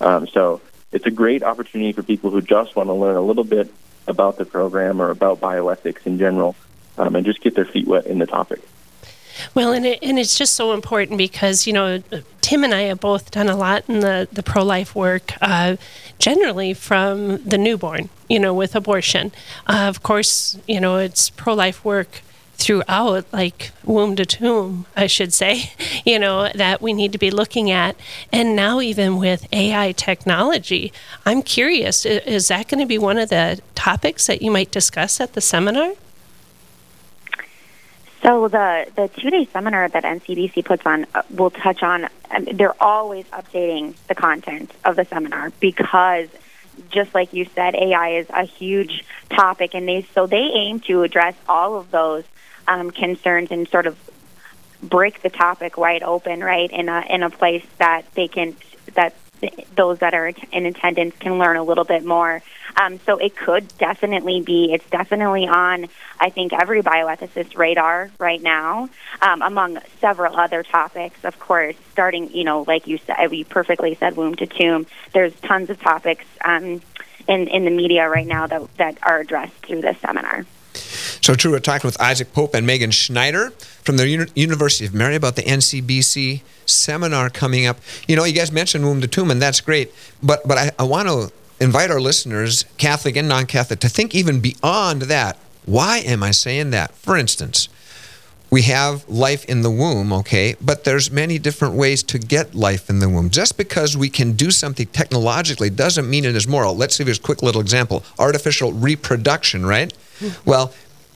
Um, 0.00 0.26
so 0.26 0.60
it's 0.92 1.06
a 1.06 1.10
great 1.10 1.42
opportunity 1.42 1.92
for 1.92 2.02
people 2.02 2.30
who 2.30 2.42
just 2.42 2.74
want 2.74 2.88
to 2.88 2.92
learn 2.92 3.16
a 3.16 3.20
little 3.20 3.44
bit 3.44 3.72
about 4.08 4.36
the 4.36 4.44
program 4.44 5.00
or 5.00 5.10
about 5.10 5.40
bioethics 5.40 6.06
in 6.06 6.18
general 6.18 6.56
um, 6.98 7.14
and 7.14 7.24
just 7.24 7.40
get 7.40 7.54
their 7.54 7.64
feet 7.64 7.86
wet 7.86 8.06
in 8.06 8.18
the 8.18 8.26
topic. 8.26 8.60
Well, 9.54 9.72
and, 9.72 9.84
it, 9.84 9.98
and 10.02 10.18
it's 10.18 10.36
just 10.36 10.54
so 10.54 10.72
important 10.72 11.18
because, 11.18 11.66
you 11.66 11.72
know, 11.72 12.02
Tim 12.40 12.64
and 12.64 12.74
I 12.74 12.82
have 12.82 13.00
both 13.00 13.30
done 13.30 13.48
a 13.48 13.56
lot 13.56 13.84
in 13.86 14.00
the, 14.00 14.28
the 14.32 14.42
pro 14.42 14.64
life 14.64 14.94
work, 14.94 15.32
uh, 15.40 15.76
generally 16.18 16.72
from 16.72 17.42
the 17.42 17.58
newborn, 17.58 18.08
you 18.28 18.38
know, 18.38 18.54
with 18.54 18.74
abortion. 18.74 19.32
Uh, 19.66 19.86
of 19.88 20.02
course, 20.02 20.58
you 20.66 20.80
know, 20.80 20.96
it's 20.96 21.28
pro 21.30 21.52
life 21.54 21.84
work 21.84 22.22
throughout, 22.56 23.26
like 23.32 23.72
womb 23.84 24.16
to 24.16 24.26
tomb, 24.26 24.86
I 24.96 25.06
should 25.06 25.32
say, 25.32 25.72
you 26.04 26.18
know, 26.18 26.50
that 26.54 26.80
we 26.80 26.92
need 26.92 27.12
to 27.12 27.18
be 27.18 27.30
looking 27.30 27.70
at. 27.70 27.96
And 28.32 28.56
now, 28.56 28.80
even 28.80 29.18
with 29.18 29.46
AI 29.52 29.92
technology, 29.92 30.92
I'm 31.24 31.42
curious 31.42 32.04
is 32.06 32.48
that 32.48 32.68
going 32.68 32.80
to 32.80 32.86
be 32.86 32.98
one 32.98 33.18
of 33.18 33.28
the 33.28 33.60
topics 33.74 34.26
that 34.26 34.42
you 34.42 34.50
might 34.50 34.70
discuss 34.70 35.20
at 35.20 35.34
the 35.34 35.40
seminar? 35.40 35.92
So 38.22 38.48
the 38.48 38.86
the 38.96 39.08
two 39.08 39.30
day 39.30 39.46
seminar 39.52 39.88
that 39.88 40.02
NCBC 40.02 40.64
puts 40.64 40.84
on 40.84 41.06
uh, 41.14 41.22
will 41.30 41.50
touch 41.50 41.82
on. 41.82 42.08
Um, 42.30 42.44
they're 42.54 42.82
always 42.82 43.24
updating 43.26 43.94
the 44.08 44.16
content 44.16 44.72
of 44.84 44.96
the 44.96 45.04
seminar 45.04 45.52
because, 45.60 46.28
just 46.90 47.14
like 47.14 47.32
you 47.32 47.44
said, 47.54 47.76
AI 47.76 48.16
is 48.16 48.26
a 48.30 48.42
huge 48.42 49.04
topic, 49.30 49.74
and 49.74 49.86
they 49.86 50.06
so 50.14 50.26
they 50.26 50.38
aim 50.38 50.80
to 50.80 51.02
address 51.02 51.36
all 51.48 51.76
of 51.76 51.92
those 51.92 52.24
um, 52.68 52.90
concerns 52.90 53.50
and 53.50 53.68
sort 53.68 53.86
of 53.86 53.96
break 54.82 55.22
the 55.22 55.30
topic 55.30 55.76
wide 55.76 56.02
open, 56.02 56.42
right, 56.42 56.70
in 56.70 56.88
a 56.88 57.04
in 57.08 57.22
a 57.22 57.30
place 57.30 57.64
that 57.78 58.02
they 58.14 58.28
can 58.28 58.56
that 58.94 59.14
those 59.74 59.98
that 59.98 60.14
are 60.14 60.32
in 60.52 60.66
attendance 60.66 61.14
can 61.18 61.38
learn 61.38 61.56
a 61.56 61.62
little 61.62 61.84
bit 61.84 62.04
more. 62.04 62.42
Um, 62.76 62.98
so 63.00 63.18
it 63.18 63.36
could 63.36 63.76
definitely 63.78 64.40
be, 64.40 64.72
it's 64.72 64.88
definitely 64.90 65.46
on, 65.46 65.86
I 66.18 66.30
think, 66.30 66.52
every 66.52 66.82
bioethicist 66.82 67.56
radar 67.56 68.10
right 68.18 68.42
now, 68.42 68.88
um, 69.22 69.42
among 69.42 69.78
several 70.00 70.36
other 70.36 70.62
topics, 70.62 71.24
of 71.24 71.38
course, 71.38 71.76
starting, 71.92 72.34
you 72.34 72.44
know, 72.44 72.64
like 72.66 72.86
you 72.86 72.98
said, 72.98 73.30
we 73.30 73.44
perfectly 73.44 73.94
said 73.94 74.16
womb 74.16 74.34
to 74.36 74.46
tomb. 74.46 74.86
There's 75.12 75.34
tons 75.40 75.70
of 75.70 75.80
topics 75.80 76.24
um, 76.44 76.82
in, 77.28 77.48
in 77.48 77.64
the 77.64 77.70
media 77.70 78.08
right 78.08 78.26
now 78.26 78.46
that, 78.46 78.76
that 78.76 78.98
are 79.02 79.20
addressed 79.20 79.54
through 79.66 79.80
this 79.82 79.98
seminar. 79.98 80.44
So 81.20 81.34
true. 81.34 81.52
We're 81.52 81.60
talking 81.60 81.88
with 81.88 82.00
Isaac 82.00 82.32
Popp 82.32 82.54
and 82.54 82.66
Megan 82.66 82.90
Schneider 82.90 83.50
from 83.82 83.96
the 83.96 84.08
Uni- 84.08 84.30
University 84.34 84.86
of 84.86 84.94
Mary 84.94 85.16
about 85.16 85.36
the 85.36 85.42
NCBC 85.42 86.42
seminar 86.66 87.30
coming 87.30 87.66
up. 87.66 87.78
You 88.06 88.16
know, 88.16 88.24
you 88.24 88.32
guys 88.32 88.52
mentioned 88.52 88.84
womb 88.84 89.00
to 89.00 89.08
tomb, 89.08 89.30
and 89.30 89.40
that's 89.40 89.60
great. 89.60 89.92
But 90.22 90.46
but 90.46 90.58
I, 90.58 90.70
I 90.78 90.84
want 90.84 91.08
to 91.08 91.32
invite 91.60 91.90
our 91.90 92.00
listeners, 92.00 92.64
Catholic 92.78 93.16
and 93.16 93.28
non-Catholic, 93.28 93.80
to 93.80 93.88
think 93.88 94.14
even 94.14 94.40
beyond 94.40 95.02
that. 95.02 95.38
Why 95.64 95.98
am 95.98 96.22
I 96.22 96.30
saying 96.30 96.70
that? 96.70 96.92
For 96.92 97.16
instance, 97.16 97.68
we 98.50 98.62
have 98.62 99.08
life 99.08 99.44
in 99.46 99.62
the 99.62 99.70
womb, 99.70 100.12
okay, 100.12 100.54
but 100.60 100.84
there's 100.84 101.10
many 101.10 101.38
different 101.38 101.74
ways 101.74 102.02
to 102.04 102.18
get 102.18 102.54
life 102.54 102.88
in 102.88 103.00
the 103.00 103.08
womb. 103.08 103.30
Just 103.30 103.56
because 103.56 103.96
we 103.96 104.08
can 104.08 104.32
do 104.34 104.52
something 104.52 104.86
technologically 104.86 105.70
doesn't 105.70 106.08
mean 106.08 106.24
it 106.24 106.36
is 106.36 106.46
moral. 106.46 106.76
Let's 106.76 106.96
give 106.98 107.08
you 107.08 107.14
a 107.14 107.18
quick 107.18 107.42
little 107.42 107.60
example: 107.60 108.04
artificial 108.18 108.72
reproduction, 108.72 109.66
right? 109.66 109.92
Hmm. 110.20 110.28
Well, 110.44 110.72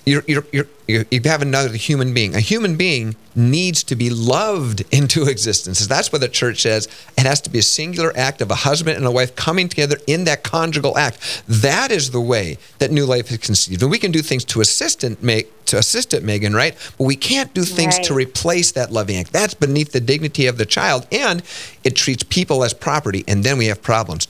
you're, 0.06 0.22
you're, 0.26 0.44
you're, 0.52 1.04
you 1.10 1.20
have 1.24 1.42
another 1.42 1.74
human 1.76 2.14
being. 2.14 2.34
A 2.34 2.40
human 2.40 2.76
being 2.76 3.14
needs 3.36 3.82
to 3.84 3.94
be 3.94 4.10
loved 4.10 4.82
into 4.92 5.24
existence. 5.28 5.86
That's 5.86 6.10
what 6.10 6.20
the 6.20 6.28
church 6.28 6.62
says. 6.62 6.88
It 7.18 7.26
has 7.26 7.40
to 7.42 7.50
be 7.50 7.58
a 7.58 7.62
singular 7.62 8.12
act 8.16 8.40
of 8.40 8.50
a 8.50 8.54
husband 8.54 8.96
and 8.96 9.06
a 9.06 9.10
wife 9.10 9.36
coming 9.36 9.68
together 9.68 9.98
in 10.06 10.24
that 10.24 10.42
conjugal 10.42 10.96
act. 10.98 11.42
That 11.46 11.90
is 11.92 12.10
the 12.10 12.20
way 12.20 12.56
that 12.78 12.90
new 12.90 13.04
life 13.04 13.30
is 13.30 13.38
conceived. 13.38 13.82
And 13.82 13.90
we 13.90 13.98
can 13.98 14.10
do 14.10 14.22
things 14.22 14.44
to 14.46 14.60
assist 14.60 15.04
it, 15.04 15.22
make, 15.22 15.64
to 15.66 15.78
assist 15.78 16.14
it, 16.14 16.24
Megan, 16.24 16.54
right? 16.54 16.74
But 16.98 17.04
we 17.04 17.14
can't 17.16 17.52
do 17.54 17.62
things 17.62 17.96
Right. 17.96 18.04
to 18.06 18.14
replace 18.14 18.72
that 18.72 18.90
loving 18.90 19.16
act. 19.16 19.32
That's 19.32 19.54
beneath 19.54 19.92
the 19.92 20.00
dignity 20.00 20.46
of 20.46 20.56
the 20.58 20.66
child, 20.66 21.06
and 21.12 21.42
it 21.84 21.94
treats 21.94 22.22
people 22.24 22.64
as 22.64 22.72
property. 22.74 23.22
And 23.28 23.44
then 23.44 23.58
we 23.58 23.66
have 23.66 23.82
problems. 23.82 24.26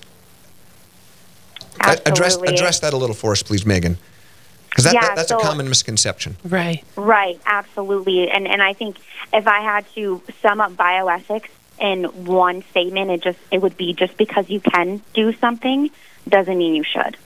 A- 1.80 2.06
Address 2.06 2.36
address 2.36 2.80
that 2.80 2.92
a 2.92 2.96
little 2.96 3.14
for 3.14 3.32
us, 3.32 3.42
please, 3.42 3.64
Megan. 3.64 3.96
Because 4.70 4.84
that, 4.84 4.94
Yeah, 4.94 5.00
that- 5.00 5.16
that's 5.16 5.30
a 5.32 5.34
so- 5.34 5.40
common 5.40 5.68
misconception. 5.68 6.36
Right. 6.44 6.82
Right, 6.96 7.38
absolutely. 7.44 8.30
And 8.30 8.46
and 8.48 8.62
I 8.62 8.72
think 8.72 8.96
if 9.32 9.46
I 9.46 9.60
had 9.60 9.84
to 9.94 10.22
sum 10.42 10.60
up 10.60 10.72
bioethics 10.72 11.48
in 11.80 12.04
one 12.26 12.62
statement, 12.70 13.10
it 13.10 13.22
just 13.22 13.38
it 13.50 13.60
would 13.60 13.76
be 13.76 13.92
just 13.94 14.16
because 14.16 14.48
you 14.48 14.60
can 14.60 15.02
do 15.14 15.32
something 15.34 15.90
doesn't 16.28 16.58
mean 16.58 16.74
you 16.74 16.84
should. 16.84 17.16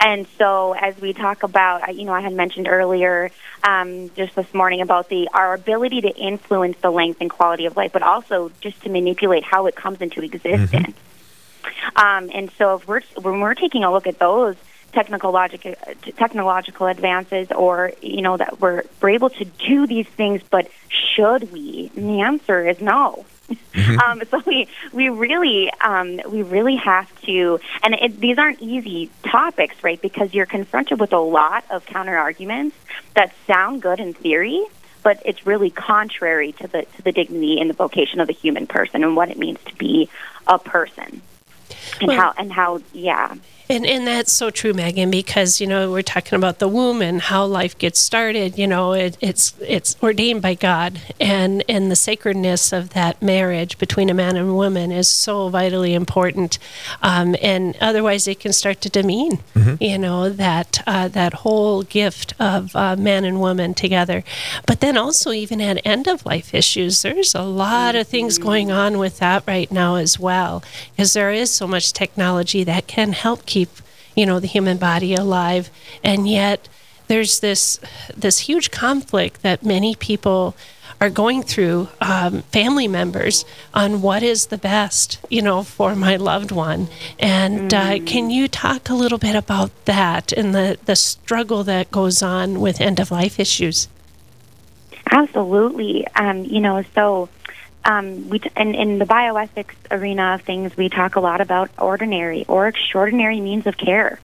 And 0.00 0.26
so, 0.38 0.72
as 0.72 0.98
we 1.00 1.12
talk 1.12 1.42
about, 1.42 1.86
I- 1.86 1.92
you 1.92 2.04
know, 2.04 2.14
I 2.14 2.20
had 2.22 2.32
mentioned 2.32 2.66
earlier, 2.66 3.30
um, 3.62 4.10
just 4.16 4.34
this 4.34 4.52
morning 4.54 4.80
about 4.80 5.08
the 5.10 5.28
our 5.34 5.54
ability 5.54 6.00
to 6.00 6.08
influence 6.16 6.76
the 6.80 6.90
length 6.90 7.20
and 7.20 7.30
quality 7.30 7.66
of 7.66 7.76
life, 7.76 7.92
but 7.92 8.02
also 8.02 8.50
just 8.60 8.82
to 8.82 8.88
manipulate 8.88 9.44
how 9.44 9.66
it 9.66 9.76
comes 9.76 10.00
into 10.00 10.22
existence. 10.22 10.96
Um, 11.94 12.30
and 12.34 12.50
so, 12.58 12.76
if 12.76 12.88
we're 12.88 13.02
when 13.20 13.40
we're 13.40 13.54
taking 13.54 13.84
a 13.84 13.92
look 13.92 14.06
at 14.06 14.18
those 14.18 14.56
technological 14.92 15.74
technological 16.16 16.86
advances, 16.86 17.50
or 17.52 17.92
you 18.00 18.22
know 18.22 18.36
that 18.36 18.60
we're 18.60 18.82
we're 19.00 19.10
able 19.10 19.30
to 19.30 19.44
do 19.44 19.86
these 19.86 20.06
things, 20.06 20.42
but 20.50 20.70
should 20.88 21.52
we? 21.52 21.90
And 21.96 22.08
the 22.08 22.20
answer 22.22 22.68
is 22.68 22.80
no. 22.80 23.24
Um, 24.06 24.22
so 24.30 24.40
we 24.46 24.68
we 24.92 25.08
really 25.08 25.70
um, 25.80 26.20
we 26.28 26.42
really 26.42 26.76
have 26.76 27.08
to, 27.22 27.58
and 27.82 27.94
it, 27.94 28.18
these 28.20 28.38
aren't 28.38 28.60
easy 28.62 29.10
topics, 29.24 29.82
right? 29.82 30.00
Because 30.00 30.32
you're 30.32 30.46
confronted 30.46 31.00
with 31.00 31.12
a 31.12 31.18
lot 31.18 31.64
of 31.70 31.84
counter 31.84 32.16
arguments 32.16 32.76
that 33.14 33.34
sound 33.46 33.82
good 33.82 34.00
in 34.00 34.14
theory, 34.14 34.64
but 35.02 35.20
it's 35.24 35.46
really 35.46 35.70
contrary 35.70 36.52
to 36.52 36.66
the 36.68 36.82
to 36.96 37.02
the 37.02 37.12
dignity 37.12 37.60
and 37.60 37.68
the 37.68 37.74
vocation 37.74 38.20
of 38.20 38.26
the 38.26 38.32
human 38.32 38.66
person 38.66 39.02
and 39.04 39.16
what 39.16 39.30
it 39.30 39.38
means 39.38 39.58
to 39.66 39.74
be 39.76 40.08
a 40.46 40.58
person, 40.58 41.20
and 42.00 42.08
Well- 42.08 42.20
how 42.20 42.34
and 42.38 42.52
how 42.52 42.80
yeah. 42.92 43.34
And 43.68 43.86
and 43.86 44.06
that's 44.06 44.32
so 44.32 44.50
true, 44.50 44.72
Megan, 44.72 45.10
because 45.10 45.60
you 45.60 45.66
know 45.66 45.90
we're 45.90 46.02
talking 46.02 46.36
about 46.36 46.58
the 46.58 46.68
womb 46.68 47.00
and 47.00 47.22
how 47.22 47.46
life 47.46 47.78
gets 47.78 48.00
started. 48.00 48.58
You 48.58 48.66
know, 48.66 48.92
it, 48.92 49.16
it's 49.20 49.54
it's 49.60 49.96
ordained 50.02 50.42
by 50.42 50.54
God, 50.54 51.00
and 51.20 51.64
and 51.68 51.90
the 51.90 51.96
sacredness 51.96 52.72
of 52.72 52.90
that 52.90 53.22
marriage 53.22 53.78
between 53.78 54.10
a 54.10 54.14
man 54.14 54.36
and 54.36 54.50
a 54.50 54.54
woman 54.54 54.92
is 54.92 55.08
so 55.08 55.48
vitally 55.48 55.94
important. 55.94 56.58
Um, 57.02 57.36
and 57.40 57.76
otherwise, 57.80 58.26
it 58.28 58.40
can 58.40 58.52
start 58.52 58.80
to 58.82 58.90
demean, 58.90 59.38
you 59.80 59.98
know, 59.98 60.28
that 60.28 60.82
uh, 60.86 61.08
that 61.08 61.34
whole 61.34 61.82
gift 61.82 62.34
of 62.38 62.74
uh, 62.76 62.96
man 62.96 63.24
and 63.24 63.40
woman 63.40 63.74
together. 63.74 64.24
But 64.66 64.80
then 64.80 64.96
also, 64.96 65.30
even 65.32 65.60
at 65.60 65.80
end 65.86 66.08
of 66.08 66.26
life 66.26 66.52
issues, 66.52 67.02
there's 67.02 67.34
a 67.34 67.42
lot 67.42 67.94
of 67.94 68.06
things 68.08 68.38
going 68.38 68.70
on 68.70 68.98
with 68.98 69.18
that 69.18 69.44
right 69.46 69.70
now 69.70 69.94
as 69.94 70.18
well, 70.18 70.62
because 70.90 71.12
there 71.12 71.30
is 71.30 71.50
so 71.50 71.66
much 71.66 71.92
technology 71.92 72.64
that 72.64 72.86
can 72.86 73.12
help 73.12 73.46
keep 73.52 73.70
you 74.16 74.26
know 74.26 74.40
the 74.40 74.46
human 74.56 74.78
body 74.78 75.14
alive. 75.14 75.70
And 76.02 76.28
yet 76.28 76.68
there's 77.08 77.40
this 77.40 77.80
this 78.16 78.38
huge 78.48 78.70
conflict 78.70 79.42
that 79.42 79.64
many 79.64 79.94
people 79.94 80.54
are 81.00 81.10
going 81.10 81.42
through 81.42 81.88
um, 82.00 82.42
family 82.52 82.86
members 82.86 83.44
on 83.74 84.02
what 84.02 84.22
is 84.22 84.46
the 84.46 84.58
best 84.58 85.18
you 85.28 85.42
know 85.42 85.62
for 85.62 85.94
my 85.96 86.16
loved 86.16 86.52
one. 86.52 86.88
And 87.18 87.74
uh, 87.74 87.98
can 88.12 88.30
you 88.30 88.48
talk 88.48 88.88
a 88.88 88.94
little 88.94 89.18
bit 89.18 89.36
about 89.36 89.70
that 89.84 90.32
and 90.32 90.54
the 90.54 90.78
the 90.84 90.96
struggle 90.96 91.64
that 91.64 91.90
goes 91.90 92.22
on 92.22 92.60
with 92.60 92.80
end 92.80 93.00
of 93.00 93.10
life 93.10 93.38
issues? 93.40 93.88
Absolutely. 95.10 96.06
Um, 96.14 96.44
you 96.44 96.60
know, 96.60 96.84
so 96.94 97.28
um, 97.84 98.28
we 98.28 98.38
t- 98.38 98.50
in, 98.56 98.74
in 98.74 98.98
the 98.98 99.04
bioethics 99.04 99.74
arena 99.90 100.34
of 100.34 100.42
things, 100.42 100.76
we 100.76 100.88
talk 100.88 101.16
a 101.16 101.20
lot 101.20 101.40
about 101.40 101.70
ordinary 101.78 102.44
or 102.48 102.68
extraordinary 102.68 103.40
means 103.40 103.66
of 103.66 103.76
care. 103.76 104.20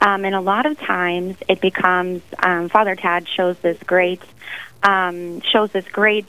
Um, 0.00 0.24
and 0.24 0.34
a 0.34 0.40
lot 0.40 0.66
of 0.66 0.78
times 0.78 1.36
it 1.48 1.60
becomes 1.60 2.22
um, 2.42 2.68
Father 2.68 2.96
Tad 2.96 3.28
shows 3.28 3.58
this 3.58 3.78
great 3.82 4.22
um, 4.82 5.40
shows 5.40 5.70
this 5.72 5.88
great 5.88 6.26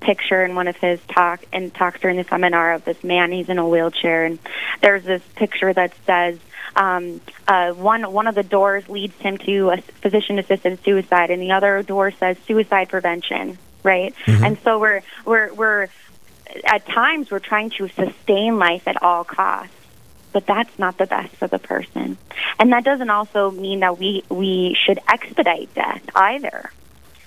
picture 0.00 0.44
in 0.44 0.54
one 0.54 0.66
of 0.66 0.76
his 0.76 1.00
talk 1.08 1.44
and 1.52 1.72
talks 1.72 2.00
during 2.00 2.16
the 2.16 2.24
seminar 2.24 2.72
of 2.72 2.84
this 2.84 3.02
man. 3.04 3.30
He's 3.30 3.48
in 3.48 3.58
a 3.58 3.68
wheelchair, 3.68 4.24
and 4.24 4.38
there's 4.80 5.04
this 5.04 5.22
picture 5.36 5.72
that 5.72 5.92
says 6.04 6.38
um, 6.74 7.20
uh, 7.46 7.72
one 7.72 8.12
one 8.12 8.26
of 8.26 8.34
the 8.34 8.42
doors 8.42 8.88
leads 8.88 9.16
him 9.18 9.38
to 9.38 9.70
a 9.70 9.76
physician 9.76 10.38
assisted 10.38 10.82
suicide, 10.84 11.30
and 11.30 11.40
the 11.40 11.52
other 11.52 11.82
door 11.82 12.10
says 12.10 12.36
suicide 12.46 12.88
prevention. 12.88 13.58
Right, 13.84 14.14
and 14.26 14.58
so 14.60 14.78
we're 14.78 15.02
we're 15.24 15.52
we're 15.54 15.88
at 16.64 16.86
times 16.86 17.30
we're 17.30 17.38
trying 17.38 17.70
to 17.70 17.88
sustain 17.88 18.58
life 18.58 18.86
at 18.86 19.02
all 19.02 19.24
costs 19.24 19.74
but 20.32 20.46
that's 20.46 20.78
not 20.78 20.98
the 20.98 21.06
best 21.06 21.34
for 21.36 21.46
the 21.46 21.58
person. 21.58 22.16
And 22.58 22.72
that 22.72 22.84
doesn't 22.84 23.10
also 23.10 23.50
mean 23.50 23.80
that 23.80 23.98
we, 23.98 24.24
we 24.28 24.76
should 24.82 24.98
expedite 25.08 25.72
death 25.74 26.02
either. 26.14 26.70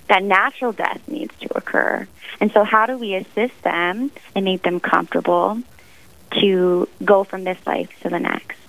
That 0.07 0.23
natural 0.23 0.71
death 0.71 1.07
needs 1.07 1.33
to 1.41 1.57
occur. 1.57 2.07
And 2.39 2.51
so, 2.51 2.63
how 2.63 2.85
do 2.85 2.97
we 2.97 3.15
assist 3.15 3.61
them 3.63 4.11
and 4.35 4.45
make 4.45 4.61
them 4.61 4.79
comfortable 4.79 5.61
to 6.39 6.87
go 7.03 7.23
from 7.23 7.43
this 7.43 7.57
life 7.65 7.89
to 8.01 8.09
the 8.09 8.19
next? 8.19 8.59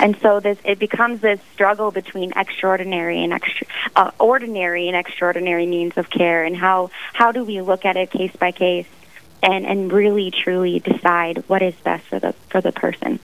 And 0.00 0.16
so 0.20 0.40
this 0.40 0.58
it 0.64 0.78
becomes 0.78 1.20
this 1.20 1.38
struggle 1.52 1.90
between 1.90 2.32
extraordinary 2.34 3.22
and 3.22 3.32
extra, 3.32 3.66
uh, 3.94 4.10
ordinary 4.18 4.88
and 4.88 4.96
extraordinary 4.96 5.66
means 5.66 5.96
of 5.96 6.08
care, 6.08 6.44
and 6.44 6.56
how 6.56 6.90
how 7.12 7.30
do 7.30 7.44
we 7.44 7.60
look 7.60 7.84
at 7.84 7.96
it 7.96 8.10
case 8.10 8.34
by 8.34 8.52
case, 8.52 8.86
and 9.44 9.66
and 9.66 9.92
really 9.92 10.30
truly 10.30 10.80
decide 10.80 11.44
what 11.46 11.62
is 11.62 11.74
best 11.84 12.06
for 12.06 12.18
the 12.18 12.32
for 12.48 12.60
the 12.60 12.72
person. 12.72 13.20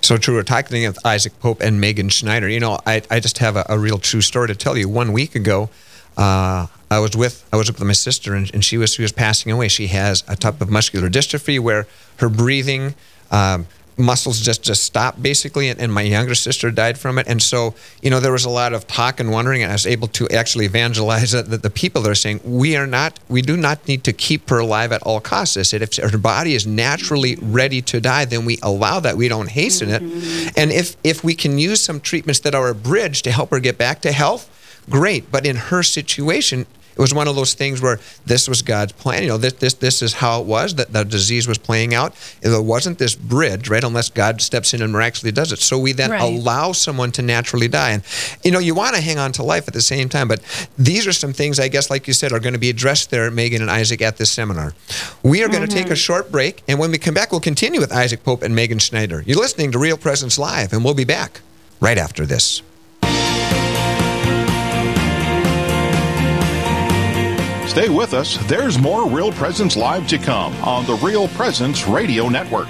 So 0.00 0.16
true. 0.16 0.34
We're 0.34 0.42
talking 0.42 0.86
with 0.86 0.98
Isaac 1.06 1.38
Popp 1.40 1.60
and 1.60 1.80
Megan 1.80 2.08
Schneider. 2.10 2.48
You 2.48 2.60
know, 2.60 2.78
I, 2.86 3.02
I 3.10 3.20
just 3.20 3.38
have 3.38 3.56
a, 3.56 3.64
a 3.68 3.78
real 3.78 3.98
true 3.98 4.20
story 4.20 4.48
to 4.48 4.54
tell 4.54 4.76
you. 4.76 4.88
One 4.88 5.12
week 5.12 5.34
ago, 5.34 5.70
uh, 6.18 6.66
I 6.90 6.98
was 6.98 7.16
with 7.16 7.46
I 7.52 7.56
was 7.56 7.70
with 7.70 7.82
my 7.82 7.92
sister, 7.92 8.34
and, 8.34 8.52
and 8.52 8.64
she 8.64 8.76
was 8.76 8.94
she 8.94 9.02
was 9.02 9.12
passing 9.12 9.52
away. 9.52 9.68
She 9.68 9.86
has 9.88 10.24
a 10.28 10.36
type 10.36 10.60
of 10.60 10.70
muscular 10.70 11.08
dystrophy 11.08 11.58
where 11.58 11.86
her 12.16 12.28
breathing. 12.28 12.94
Um, 13.30 13.66
muscles 14.00 14.40
just 14.40 14.62
just 14.62 14.82
stopped 14.82 15.22
basically 15.22 15.68
and, 15.68 15.80
and 15.80 15.92
my 15.92 16.02
younger 16.02 16.34
sister 16.34 16.70
died 16.70 16.98
from 16.98 17.18
it. 17.18 17.26
And 17.28 17.42
so 17.42 17.74
you 18.02 18.10
know 18.10 18.20
there 18.20 18.32
was 18.32 18.44
a 18.44 18.50
lot 18.50 18.72
of 18.72 18.86
talk 18.86 19.20
and 19.20 19.30
wondering 19.30 19.62
and 19.62 19.70
i 19.70 19.74
was 19.74 19.86
able 19.86 20.08
to 20.08 20.28
actually 20.30 20.64
evangelize 20.64 21.32
that 21.32 21.50
the, 21.50 21.58
the 21.58 21.70
people 21.70 22.02
that 22.02 22.10
are 22.10 22.14
saying 22.14 22.40
we 22.44 22.76
are 22.76 22.86
not 22.86 23.18
we 23.28 23.42
do 23.42 23.56
not 23.56 23.86
need 23.86 24.04
to 24.04 24.12
keep 24.12 24.48
her 24.50 24.58
alive 24.58 24.92
at 24.92 25.02
all 25.02 25.20
costs. 25.20 25.56
I 25.56 25.62
said 25.62 25.82
if 25.82 25.96
her 25.96 26.18
body 26.18 26.54
is 26.54 26.66
naturally 26.66 27.36
ready 27.40 27.82
to 27.82 28.00
die 28.00 28.24
then 28.24 28.44
we 28.44 28.58
allow 28.62 29.00
that. 29.00 29.16
We 29.16 29.28
don't 29.28 29.50
hasten 29.50 29.90
it. 29.90 30.02
Mm-hmm. 30.02 30.48
And 30.56 30.72
if 30.72 30.96
if 31.04 31.22
we 31.24 31.34
can 31.34 31.58
use 31.58 31.80
some 31.80 32.00
treatments 32.00 32.40
that 32.40 32.54
are 32.54 32.68
a 32.68 32.74
bridge 32.74 33.22
to 33.22 33.30
help 33.30 33.50
her 33.50 33.60
get 33.60 33.78
back 33.78 34.00
to 34.02 34.12
health 34.12 34.48
great. 34.88 35.30
But 35.30 35.46
in 35.46 35.56
her 35.56 35.82
situation 35.82 36.60
It 36.62 36.79
was 37.00 37.14
one 37.14 37.28
of 37.28 37.36
those 37.36 37.54
things 37.54 37.80
where 37.80 37.98
this 38.26 38.48
was 38.48 38.62
God's 38.62 38.92
plan. 38.92 39.22
You 39.22 39.28
know, 39.28 39.38
this 39.38 39.54
this 39.54 39.74
this 39.74 40.02
is 40.02 40.14
how 40.14 40.40
it 40.40 40.46
was 40.46 40.74
that 40.76 40.92
the 40.92 41.04
disease 41.04 41.48
was 41.48 41.58
playing 41.58 41.94
out. 41.94 42.14
There 42.40 42.60
wasn't 42.60 42.98
this 42.98 43.14
bridge, 43.14 43.68
right? 43.68 43.82
Unless 43.82 44.10
God 44.10 44.40
steps 44.40 44.74
in 44.74 44.82
and 44.82 44.92
miraculously 44.92 45.32
does 45.32 45.52
it. 45.52 45.58
So 45.58 45.78
we 45.78 45.92
then 45.92 46.10
Right. 46.10 46.22
allow 46.22 46.72
someone 46.72 47.12
to 47.12 47.22
naturally 47.22 47.68
die. 47.68 47.90
And 47.90 48.02
you 48.44 48.50
know, 48.50 48.58
you 48.58 48.74
want 48.74 48.96
to 48.96 49.00
hang 49.00 49.18
on 49.18 49.32
to 49.32 49.42
life 49.42 49.68
at 49.68 49.74
the 49.74 49.82
same 49.82 50.08
time. 50.08 50.28
But 50.28 50.40
these 50.76 51.06
are 51.06 51.12
some 51.12 51.32
things 51.32 51.58
I 51.60 51.68
guess, 51.68 51.90
like 51.90 52.06
you 52.06 52.14
said, 52.14 52.32
are 52.32 52.40
going 52.40 52.52
to 52.52 52.58
be 52.58 52.70
addressed 52.70 53.10
there, 53.10 53.30
Megan 53.30 53.62
and 53.62 53.70
Isaac, 53.70 54.02
at 54.02 54.16
this 54.16 54.30
seminar. 54.30 54.74
We 55.22 55.42
are 55.42 55.48
going 55.48 55.66
to 55.66 55.74
take 55.74 55.86
a 55.86 55.90
mm-hmm. 55.90 55.94
short 55.94 56.32
break, 56.32 56.62
and 56.68 56.78
when 56.78 56.90
we 56.90 56.98
come 56.98 57.14
back, 57.14 57.30
we'll 57.30 57.40
continue 57.40 57.80
with 57.80 57.92
Isaac 57.92 58.24
Popp 58.24 58.42
and 58.42 58.54
Megan 58.54 58.78
Schneider. 58.78 59.22
You're 59.26 59.38
listening 59.38 59.72
to 59.72 59.78
Real 59.78 59.96
Presence 59.96 60.38
Live, 60.38 60.72
and 60.72 60.84
we'll 60.84 60.94
be 60.94 61.04
back 61.04 61.40
right 61.80 61.98
after 61.98 62.26
this. 62.26 62.62
Stay 67.70 67.88
with 67.88 68.14
us. 68.14 68.36
There's 68.48 68.80
more 68.80 69.08
Real 69.08 69.30
Presence 69.30 69.76
Live 69.76 70.08
to 70.08 70.18
come 70.18 70.52
on 70.64 70.84
the 70.86 70.94
Real 70.94 71.28
Presence 71.28 71.86
Radio 71.86 72.28
Network. 72.28 72.68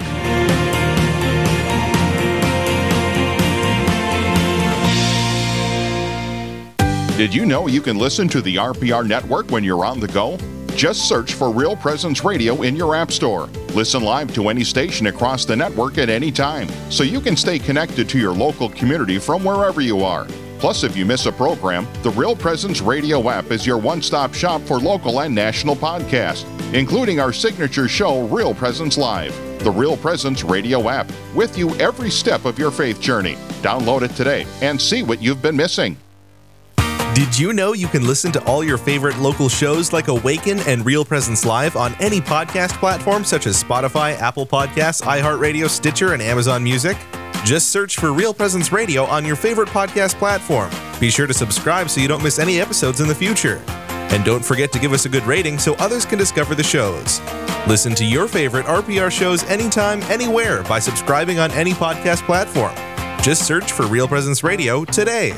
Did 7.17 7.35
you 7.35 7.47
know 7.47 7.67
you 7.67 7.81
can 7.81 7.97
listen 7.97 8.29
to 8.29 8.43
the 8.43 8.57
RPR 8.57 9.09
network 9.09 9.51
when 9.51 9.65
you're 9.65 9.87
on 9.87 10.01
the 10.01 10.09
go? 10.09 10.37
Just 10.77 11.09
search 11.09 11.33
for 11.33 11.51
Real 11.51 11.77
Presence 11.77 12.23
Radio 12.23 12.61
in 12.61 12.77
your 12.77 12.95
App 12.95 13.11
Store. 13.11 13.47
Listen 13.73 14.03
live 14.03 14.35
to 14.35 14.51
any 14.51 14.65
station 14.65 15.07
across 15.07 15.47
the 15.47 15.57
network 15.57 15.97
at 15.97 16.11
any 16.11 16.31
time, 16.31 16.69
so 16.91 17.05
you 17.05 17.23
can 17.23 17.39
stay 17.39 17.59
connected 17.59 18.07
to 18.11 18.19
your 18.19 18.33
local 18.33 18.69
community 18.69 19.19
from 19.19 19.45
wherever 19.45 19.81
you 19.81 20.05
are. 20.05 20.27
Plus, 20.61 20.85
if 20.85 20.95
you 20.95 21.07
miss 21.07 21.25
a 21.25 21.33
program, 21.33 21.89
the 22.03 22.11
Real 22.11 22.37
Presence 22.37 22.83
Radio 22.83 23.31
app 23.31 23.51
is 23.51 23.67
your 23.67 23.79
one 23.79 24.03
stop 24.03 24.35
shop 24.35 24.61
for 24.61 24.79
local 24.79 25.23
and 25.23 25.35
national 25.35 25.75
podcasts, 25.75 26.45
including 26.75 27.19
our 27.19 27.33
signature 27.33 27.89
show, 27.89 28.27
Real 28.27 28.55
Presence 28.55 28.99
Live. 28.99 29.35
The 29.61 29.71
Real 29.71 29.97
Presence 29.97 30.45
Radio 30.45 30.91
app, 30.91 31.11
with 31.35 31.57
you 31.57 31.75
every 31.77 32.11
step 32.11 32.45
of 32.45 32.59
your 32.59 32.71
faith 32.71 33.01
journey. 33.01 33.37
Download 33.63 34.03
it 34.03 34.11
today 34.11 34.47
and 34.61 34.81
see 34.81 35.03
what 35.03 35.23
you've 35.23 35.41
been 35.41 35.57
missing. 35.57 35.97
Did 37.15 37.39
you 37.39 37.53
know 37.55 37.73
you 37.73 37.89
can 37.89 38.07
listen 38.07 38.31
to 38.33 38.45
all 38.45 38.63
your 38.63 38.79
favorite 38.79 39.19
local 39.19 39.49
shows 39.49 39.93
like 39.93 40.09
Awaken 40.09 40.61
and 40.61 40.85
Real 40.85 41.05
Presence 41.05 41.45
Live 41.45 41.75
on 41.77 41.95
any 42.01 42.21
podcast 42.21 42.79
platform 42.79 43.25
such 43.25 43.47
as 43.47 43.63
Spotify, 43.63 44.15
Apple 44.19 44.47
Podcasts, 44.47 45.03
iHeartRadio, 45.03 45.69
Stitcher, 45.69 46.13
and 46.13 46.23
Amazon 46.23 46.63
Music? 46.63 46.97
Just 47.45 47.71
search 47.71 47.97
for 47.97 48.13
Real 48.13 48.35
Presence 48.35 48.71
Radio 48.71 49.05
on 49.05 49.25
your 49.25 49.35
favorite 49.35 49.69
podcast 49.69 50.17
platform. 50.19 50.71
Be 51.01 51.11
sure 51.11 51.27
to 51.27 51.35
subscribe 51.35 51.89
so 51.89 52.01
you 52.01 52.07
don't 52.07 52.23
miss 52.23 52.39
any 52.39 52.61
episodes 52.61 53.01
in 53.01 53.09
the 53.09 53.15
future. 53.15 53.63
And 54.13 54.25
don't 54.25 54.45
forget 54.45 54.73
to 54.73 54.79
give 54.79 54.93
us 54.93 55.07
a 55.07 55.09
good 55.09 55.25
rating 55.25 55.59
so 55.59 55.75
others 55.75 56.05
can 56.05 56.19
discover 56.19 56.55
the 56.55 56.63
shows. 56.63 57.21
Listen 57.67 57.95
to 57.95 58.05
your 58.05 58.29
favorite 58.29 58.67
RPR 58.67 59.11
shows 59.11 59.43
anytime, 59.45 60.03
anywhere 60.05 60.63
by 60.65 60.79
subscribing 60.79 61.39
on 61.39 61.51
any 61.53 61.73
podcast 61.73 62.23
platform. 62.27 62.75
Just 63.23 63.47
search 63.47 63.73
for 63.73 63.87
Real 63.87 64.09
Presence 64.09 64.43
Radio 64.45 64.85
today. 64.85 65.33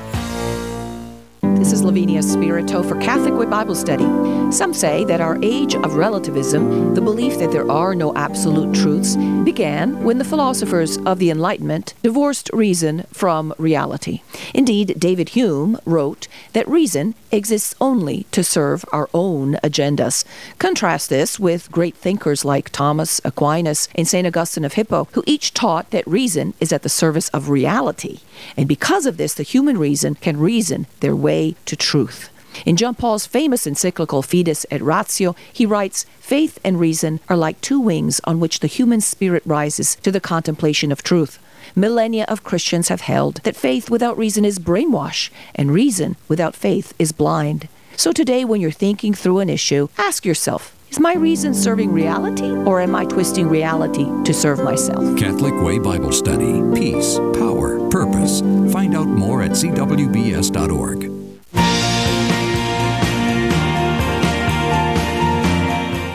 Lavinia 1.92 2.22
Spirito 2.22 2.82
for 2.82 2.98
Catholic 3.00 3.50
Bible 3.50 3.74
Study. 3.74 4.06
Some 4.50 4.72
say 4.72 5.04
that 5.04 5.20
our 5.20 5.38
age 5.42 5.74
of 5.74 5.96
relativism, 5.96 6.94
the 6.94 7.02
belief 7.02 7.38
that 7.38 7.52
there 7.52 7.70
are 7.70 7.94
no 7.94 8.14
absolute 8.16 8.74
truths, 8.74 9.16
began 9.44 10.02
when 10.02 10.16
the 10.16 10.24
philosophers 10.24 10.96
of 11.04 11.18
the 11.18 11.28
Enlightenment 11.28 11.92
divorced 12.02 12.48
reason 12.54 13.04
from 13.12 13.52
reality. 13.58 14.22
Indeed, 14.54 14.94
David 14.98 15.30
Hume 15.30 15.78
wrote 15.84 16.28
that 16.54 16.66
reason 16.66 17.14
exists 17.30 17.74
only 17.78 18.24
to 18.30 18.42
serve 18.42 18.86
our 18.90 19.10
own 19.12 19.56
agendas. 19.62 20.24
Contrast 20.58 21.10
this 21.10 21.38
with 21.38 21.70
great 21.70 21.94
thinkers 21.94 22.42
like 22.42 22.70
Thomas 22.70 23.20
Aquinas 23.22 23.90
and 23.94 24.08
St. 24.08 24.26
Augustine 24.26 24.64
of 24.64 24.74
Hippo, 24.74 25.08
who 25.12 25.22
each 25.26 25.52
taught 25.52 25.90
that 25.90 26.06
reason 26.06 26.54
is 26.58 26.72
at 26.72 26.84
the 26.84 26.88
service 26.88 27.28
of 27.30 27.50
reality. 27.50 28.20
And 28.56 28.68
because 28.68 29.06
of 29.06 29.16
this, 29.16 29.34
the 29.34 29.42
human 29.42 29.78
reason 29.78 30.14
can 30.16 30.38
reason 30.38 30.86
their 31.00 31.16
way 31.16 31.56
to 31.66 31.76
truth. 31.76 32.30
In 32.66 32.76
John 32.76 32.94
Paul's 32.94 33.26
famous 33.26 33.66
encyclical 33.66 34.22
Fides 34.22 34.66
et 34.70 34.82
Ratio, 34.82 35.34
he 35.52 35.66
writes 35.66 36.04
Faith 36.20 36.58
and 36.64 36.78
reason 36.78 37.20
are 37.28 37.36
like 37.36 37.60
two 37.60 37.80
wings 37.80 38.20
on 38.24 38.40
which 38.40 38.60
the 38.60 38.66
human 38.66 39.00
spirit 39.00 39.42
rises 39.46 39.96
to 39.96 40.10
the 40.10 40.20
contemplation 40.20 40.92
of 40.92 41.02
truth. 41.02 41.38
Millennia 41.74 42.24
of 42.28 42.44
Christians 42.44 42.88
have 42.88 43.02
held 43.02 43.36
that 43.44 43.56
faith 43.56 43.88
without 43.88 44.18
reason 44.18 44.44
is 44.44 44.58
brainwash, 44.58 45.30
and 45.54 45.70
reason 45.70 46.16
without 46.28 46.54
faith 46.54 46.92
is 46.98 47.12
blind. 47.12 47.68
So 47.96 48.12
today, 48.12 48.44
when 48.44 48.60
you're 48.60 48.70
thinking 48.70 49.14
through 49.14 49.40
an 49.40 49.48
issue, 49.48 49.88
ask 49.96 50.24
yourself 50.24 50.76
Is 50.90 51.00
my 51.00 51.14
reason 51.14 51.54
serving 51.54 51.92
reality, 51.92 52.50
or 52.50 52.80
am 52.80 52.94
I 52.94 53.04
twisting 53.04 53.48
reality 53.48 54.06
to 54.24 54.34
serve 54.34 54.62
myself? 54.62 55.18
Catholic 55.18 55.54
Way 55.62 55.78
Bible 55.78 56.12
Study. 56.12 56.62
Peace, 56.74 57.18
power, 57.34 57.78
purpose. 57.92 58.40
Find 58.72 58.96
out 58.96 59.06
more 59.06 59.42
at 59.42 59.50
cwbs.org. 59.50 61.02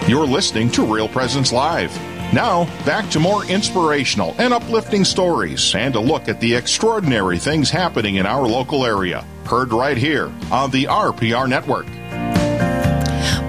You're 0.10 0.26
listening 0.26 0.72
to 0.72 0.86
Real 0.86 1.10
Presence 1.10 1.52
Live. 1.52 1.94
Now, 2.34 2.64
back 2.86 3.10
to 3.12 3.20
more 3.20 3.46
inspirational 3.46 4.34
and 4.38 4.54
uplifting 4.54 5.04
stories 5.04 5.76
and 5.76 5.96
a 5.96 6.00
look 6.00 6.30
at 6.30 6.40
the 6.40 6.56
extraordinary 6.56 7.38
things 7.38 7.70
happening 7.70 8.16
in 8.16 8.26
our 8.26 8.48
local 8.48 8.86
area. 8.86 9.26
Heard 9.46 9.74
right 9.74 9.98
here 9.98 10.32
on 10.50 10.72
the 10.72 10.86
RPR 10.86 11.48
Network. 11.50 11.86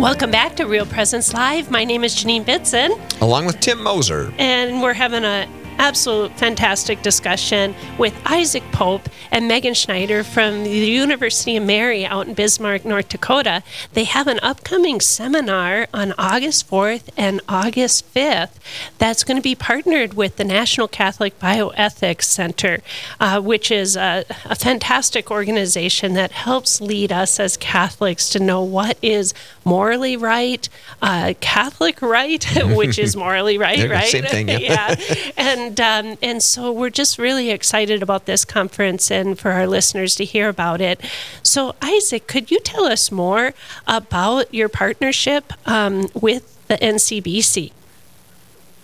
Welcome 0.00 0.30
back 0.30 0.56
to 0.56 0.64
Real 0.64 0.86
Presence 0.86 1.32
Live. 1.32 1.70
My 1.70 1.84
name 1.84 2.04
is 2.04 2.14
Janine 2.14 2.44
Bitson, 2.44 2.90
Along 3.20 3.46
with 3.46 3.58
Tim 3.60 3.80
Moser. 3.82 4.32
and 4.38 4.82
we're 4.82 4.92
having 4.92 5.24
a 5.24 5.48
absolute 5.78 6.36
fantastic 6.38 7.02
discussion 7.02 7.74
with 7.98 8.14
Isaac 8.26 8.62
Popp 8.72 9.08
and 9.30 9.48
Megan 9.48 9.74
Schneider 9.74 10.24
from 10.24 10.64
the 10.64 10.70
University 10.70 11.56
of 11.56 11.64
Mary 11.64 12.04
out 12.04 12.26
in 12.26 12.34
Bismarck, 12.34 12.84
North 12.84 13.08
Dakota. 13.08 13.62
They 13.92 14.04
have 14.04 14.26
an 14.26 14.40
upcoming 14.42 15.00
seminar 15.00 15.86
on 15.94 16.12
August 16.18 16.68
4th 16.70 17.08
and 17.16 17.40
August 17.48 18.12
5th 18.14 18.56
that's 18.98 19.24
going 19.24 19.36
to 19.36 19.42
be 19.42 19.54
partnered 19.54 20.14
with 20.14 20.36
the 20.36 20.44
National 20.44 20.88
Catholic 20.88 21.38
Bioethics 21.38 22.24
Center, 22.24 22.80
uh, 23.20 23.40
which 23.40 23.70
is 23.70 23.96
a, 23.96 24.24
a 24.44 24.54
fantastic 24.54 25.30
organization 25.30 26.14
that 26.14 26.32
helps 26.32 26.80
lead 26.80 27.12
us 27.12 27.38
as 27.38 27.56
Catholics 27.56 28.28
to 28.30 28.40
know 28.40 28.62
what 28.62 28.98
is 29.02 29.32
morally 29.68 30.16
right, 30.16 30.68
uh, 31.02 31.34
Catholic 31.40 32.00
right, 32.02 32.44
which 32.76 32.98
is 32.98 33.16
morally 33.24 33.58
right, 33.58 33.88
right? 33.90 34.08
same 34.08 34.24
thing, 34.24 34.48
yeah. 34.48 34.58
yeah. 34.98 35.32
And 35.36 35.80
um, 35.80 36.18
and 36.22 36.42
so 36.42 36.72
we're 36.72 36.90
just 36.90 37.18
really 37.18 37.50
excited 37.50 38.02
about 38.02 38.26
this 38.26 38.44
conference 38.44 39.10
and 39.10 39.38
for 39.38 39.50
our 39.52 39.66
listeners 39.66 40.14
to 40.16 40.24
hear 40.24 40.48
about 40.48 40.80
it. 40.80 41.00
So 41.42 41.74
Isaac, 41.82 42.26
could 42.26 42.50
you 42.50 42.60
tell 42.60 42.84
us 42.84 43.12
more 43.12 43.52
about 43.86 44.52
your 44.52 44.68
partnership 44.68 45.52
um, 45.66 46.08
with 46.14 46.66
the 46.68 46.76
NCBC? 46.78 47.72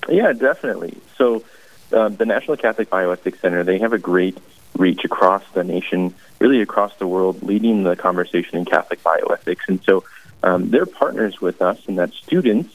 Yeah, 0.08 0.32
definitely. 0.32 0.96
So, 1.16 1.44
um, 1.92 2.16
the 2.16 2.26
National 2.26 2.56
Catholic 2.56 2.90
Bioethics 2.90 3.40
Center, 3.40 3.62
they 3.62 3.78
have 3.78 3.92
a 3.92 3.98
great 3.98 4.36
reach 4.76 5.04
across 5.04 5.42
the 5.52 5.62
nation, 5.62 6.14
really 6.40 6.60
across 6.60 6.94
the 6.96 7.06
world, 7.06 7.42
leading 7.42 7.84
the 7.84 7.96
conversation 7.96 8.58
in 8.58 8.64
Catholic 8.64 9.02
bioethics. 9.02 9.68
And 9.68 9.82
so, 9.84 10.04
um, 10.44 10.70
they're 10.70 10.86
partners 10.86 11.40
with 11.40 11.62
us, 11.62 11.80
and 11.88 11.98
that 11.98 12.12
students 12.12 12.74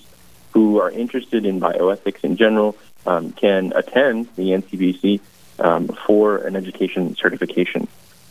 who 0.54 0.80
are 0.82 0.90
interested 0.90 1.46
in 1.46 1.62
bioethics 1.62 2.24
in 2.24 2.36
general 2.36 2.76
um, 3.06 3.32
can 3.32 3.72
attend 3.76 4.28
the 4.36 4.50
NCBC 4.50 5.22
um, 5.60 5.88
for 6.08 6.38
an 6.38 6.56
education 6.56 7.16
certification. 7.16 7.88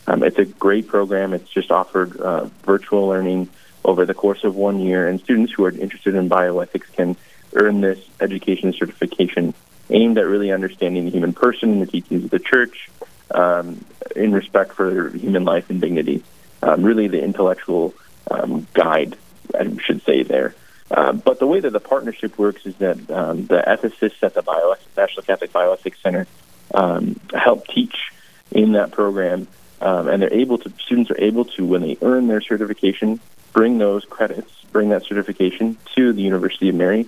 Um, 0.07 0.23
it's 0.23 0.37
a 0.37 0.45
great 0.45 0.87
program. 0.87 1.33
It's 1.33 1.49
just 1.49 1.71
offered 1.71 2.19
uh, 2.19 2.49
virtual 2.65 3.07
learning 3.07 3.47
over 3.85 4.05
the 4.05 4.13
course 4.13 4.43
of 4.43 4.57
one 4.57 4.81
year, 4.81 5.07
and 5.07 5.21
students 5.21 5.53
who 5.53 5.63
are 5.63 5.71
interested 5.71 6.15
in 6.15 6.27
bioethics 6.29 6.91
can 6.93 7.15
earn 7.53 7.79
this 7.79 7.99
education 8.19 8.73
certification 8.73 9.53
aimed 9.89 10.17
at 10.17 10.25
really 10.25 10.51
understanding 10.51 11.05
the 11.05 11.11
human 11.11 11.31
person 11.31 11.71
and 11.71 11.81
the 11.81 11.87
teachings 11.87 12.25
of 12.25 12.29
the 12.29 12.39
church 12.39 12.89
um, 13.31 13.85
in 14.17 14.33
respect 14.33 14.73
for 14.73 15.09
human 15.11 15.45
life 15.45 15.69
and 15.69 15.79
dignity. 15.79 16.23
Um, 16.61 16.83
really, 16.83 17.07
the 17.07 17.23
intellectual 17.23 17.93
um, 18.29 18.67
guide, 18.73 19.17
I 19.55 19.75
should 19.85 20.03
say, 20.03 20.23
there. 20.23 20.55
Uh, 20.91 21.13
but 21.13 21.39
the 21.39 21.47
way 21.47 21.59
that 21.59 21.71
the 21.71 21.79
partnership 21.79 22.37
works 22.37 22.65
is 22.65 22.75
that 22.77 23.11
um, 23.11 23.45
the 23.45 23.63
ethicists 23.67 24.23
at 24.23 24.33
the 24.33 24.41
Bio- 24.41 24.75
National 24.97 25.23
Catholic 25.23 25.51
Bioethics 25.53 26.01
Center 26.01 26.27
um, 26.73 27.19
help 27.33 27.67
teach 27.67 28.11
in 28.51 28.71
that 28.73 28.91
program, 28.91 29.47
um, 29.81 30.07
and 30.07 30.21
they're 30.21 30.33
able 30.33 30.57
to. 30.57 30.73
Students 30.83 31.11
are 31.11 31.21
able 31.21 31.45
to, 31.45 31.65
when 31.65 31.81
they 31.81 31.97
earn 32.01 32.27
their 32.27 32.41
certification, 32.41 33.19
bring 33.53 33.77
those 33.77 34.03
credits, 34.05 34.51
bring 34.71 34.89
that 34.89 35.03
certification 35.03 35.77
to 35.95 36.13
the 36.13 36.21
University 36.21 36.69
of 36.69 36.75
Mary, 36.75 37.07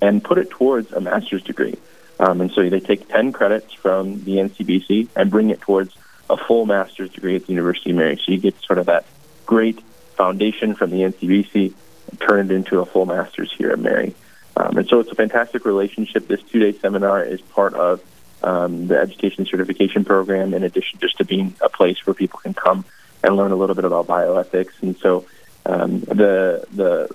and 0.00 0.22
put 0.22 0.38
it 0.38 0.50
towards 0.50 0.92
a 0.92 1.00
master's 1.00 1.42
degree. 1.42 1.76
Um, 2.20 2.40
and 2.40 2.52
so 2.52 2.68
they 2.68 2.80
take 2.80 3.08
10 3.08 3.32
credits 3.32 3.72
from 3.72 4.22
the 4.24 4.36
NCBC 4.36 5.08
and 5.16 5.30
bring 5.30 5.50
it 5.50 5.60
towards 5.60 5.96
a 6.28 6.36
full 6.36 6.66
master's 6.66 7.10
degree 7.10 7.36
at 7.36 7.46
the 7.46 7.52
University 7.52 7.90
of 7.90 7.96
Mary. 7.96 8.16
So 8.16 8.32
you 8.32 8.38
get 8.38 8.60
sort 8.62 8.78
of 8.78 8.86
that 8.86 9.04
great 9.46 9.80
foundation 10.12 10.74
from 10.74 10.90
the 10.90 10.98
NCBC 10.98 11.72
and 12.10 12.20
turn 12.20 12.50
it 12.50 12.54
into 12.54 12.80
a 12.80 12.86
full 12.86 13.06
master's 13.06 13.52
here 13.52 13.70
at 13.70 13.78
Mary. 13.78 14.14
Um, 14.56 14.78
and 14.78 14.88
so 14.88 15.00
it's 15.00 15.10
a 15.10 15.14
fantastic 15.14 15.64
relationship. 15.64 16.28
This 16.28 16.42
two-day 16.42 16.78
seminar 16.78 17.22
is 17.24 17.40
part 17.40 17.74
of 17.74 18.02
um, 18.42 18.88
the 18.88 18.98
education 18.98 19.46
certification 19.46 20.04
program, 20.04 20.52
in 20.52 20.62
addition 20.62 20.98
just 21.00 21.18
to 21.18 21.24
being 21.24 21.54
a 21.60 21.68
place 21.68 22.04
where 22.06 22.14
people 22.14 22.40
can 22.40 22.54
come 22.54 22.84
and 23.22 23.36
learn 23.36 23.52
a 23.52 23.56
little 23.56 23.74
bit 23.74 23.84
about 23.84 24.06
bioethics. 24.06 24.72
And 24.82 24.96
so 24.98 25.24
um, 25.64 26.00
the 26.00 26.66
the 26.72 27.08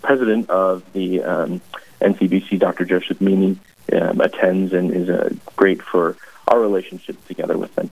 president 0.00 0.48
of 0.48 0.84
the 0.92 1.22
um, 1.22 1.60
NCBC, 2.00 2.58
Dr. 2.58 2.84
Joseph 2.84 3.18
Meaney, 3.18 3.58
um, 3.92 4.20
attends 4.20 4.72
and 4.72 4.92
is 4.92 5.10
uh, 5.10 5.30
great 5.56 5.82
for 5.82 6.16
our 6.48 6.60
relationship 6.60 7.22
together 7.26 7.58
with 7.58 7.74
them. 7.74 7.90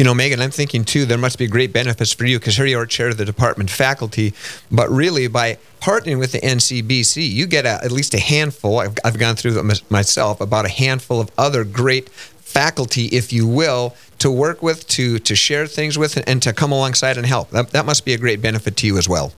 You 0.00 0.04
know, 0.04 0.14
Megan, 0.14 0.40
I'm 0.40 0.50
thinking 0.50 0.86
too, 0.86 1.04
there 1.04 1.18
must 1.18 1.36
be 1.36 1.46
great 1.46 1.74
benefits 1.74 2.10
for 2.10 2.24
you 2.24 2.38
because 2.38 2.56
here 2.56 2.64
you 2.64 2.78
are 2.78 2.86
chair 2.86 3.08
of 3.08 3.18
the 3.18 3.26
department 3.26 3.68
faculty, 3.68 4.32
but 4.72 4.88
really 4.88 5.28
by 5.28 5.58
partnering 5.82 6.18
with 6.18 6.32
the 6.32 6.38
NCBC, 6.38 7.30
you 7.30 7.46
get 7.46 7.66
a, 7.66 7.84
at 7.84 7.92
least 7.92 8.14
a 8.14 8.18
handful, 8.18 8.78
I've, 8.78 8.96
I've 9.04 9.18
gone 9.18 9.36
through 9.36 9.50
them 9.50 9.70
myself, 9.90 10.40
about 10.40 10.64
a 10.64 10.70
handful 10.70 11.20
of 11.20 11.30
other 11.36 11.64
great 11.64 12.08
faculty, 12.08 13.08
if 13.08 13.30
you 13.30 13.46
will, 13.46 13.94
to 14.20 14.30
work 14.30 14.62
with, 14.62 14.88
to, 14.88 15.18
to 15.18 15.36
share 15.36 15.66
things 15.66 15.98
with, 15.98 16.16
and 16.26 16.40
to 16.44 16.54
come 16.54 16.72
alongside 16.72 17.18
and 17.18 17.26
help. 17.26 17.50
That, 17.50 17.68
that 17.72 17.84
must 17.84 18.06
be 18.06 18.14
a 18.14 18.18
great 18.18 18.40
benefit 18.40 18.78
to 18.78 18.86
you 18.86 18.96
as 18.96 19.06
well. 19.06 19.34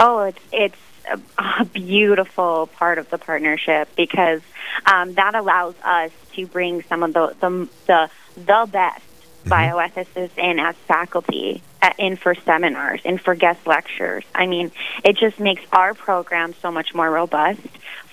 Oh, 0.00 0.22
it's, 0.22 0.40
it's 0.50 0.76
a, 1.08 1.20
a 1.60 1.64
beautiful 1.66 2.66
part 2.66 2.98
of 2.98 3.10
the 3.10 3.18
partnership 3.18 3.88
because 3.94 4.42
um, 4.86 5.14
that 5.14 5.36
allows 5.36 5.76
us 5.84 6.10
to 6.32 6.48
bring 6.48 6.82
some 6.82 7.04
of 7.04 7.12
the, 7.12 7.36
the, 7.38 7.68
the, 7.86 8.10
the 8.44 8.68
best 8.72 9.04
mm-hmm. 9.44 9.52
bioethicists 9.52 10.38
in 10.38 10.58
as 10.58 10.76
faculty 10.88 11.62
uh, 11.82 11.90
in 11.98 12.16
for 12.16 12.34
seminars, 12.34 13.02
and 13.04 13.20
for 13.20 13.34
guest 13.34 13.66
lectures. 13.66 14.24
I 14.34 14.46
mean, 14.46 14.72
it 15.04 15.16
just 15.16 15.38
makes 15.38 15.62
our 15.72 15.94
program 15.94 16.54
so 16.54 16.70
much 16.70 16.94
more 16.94 17.10
robust 17.10 17.60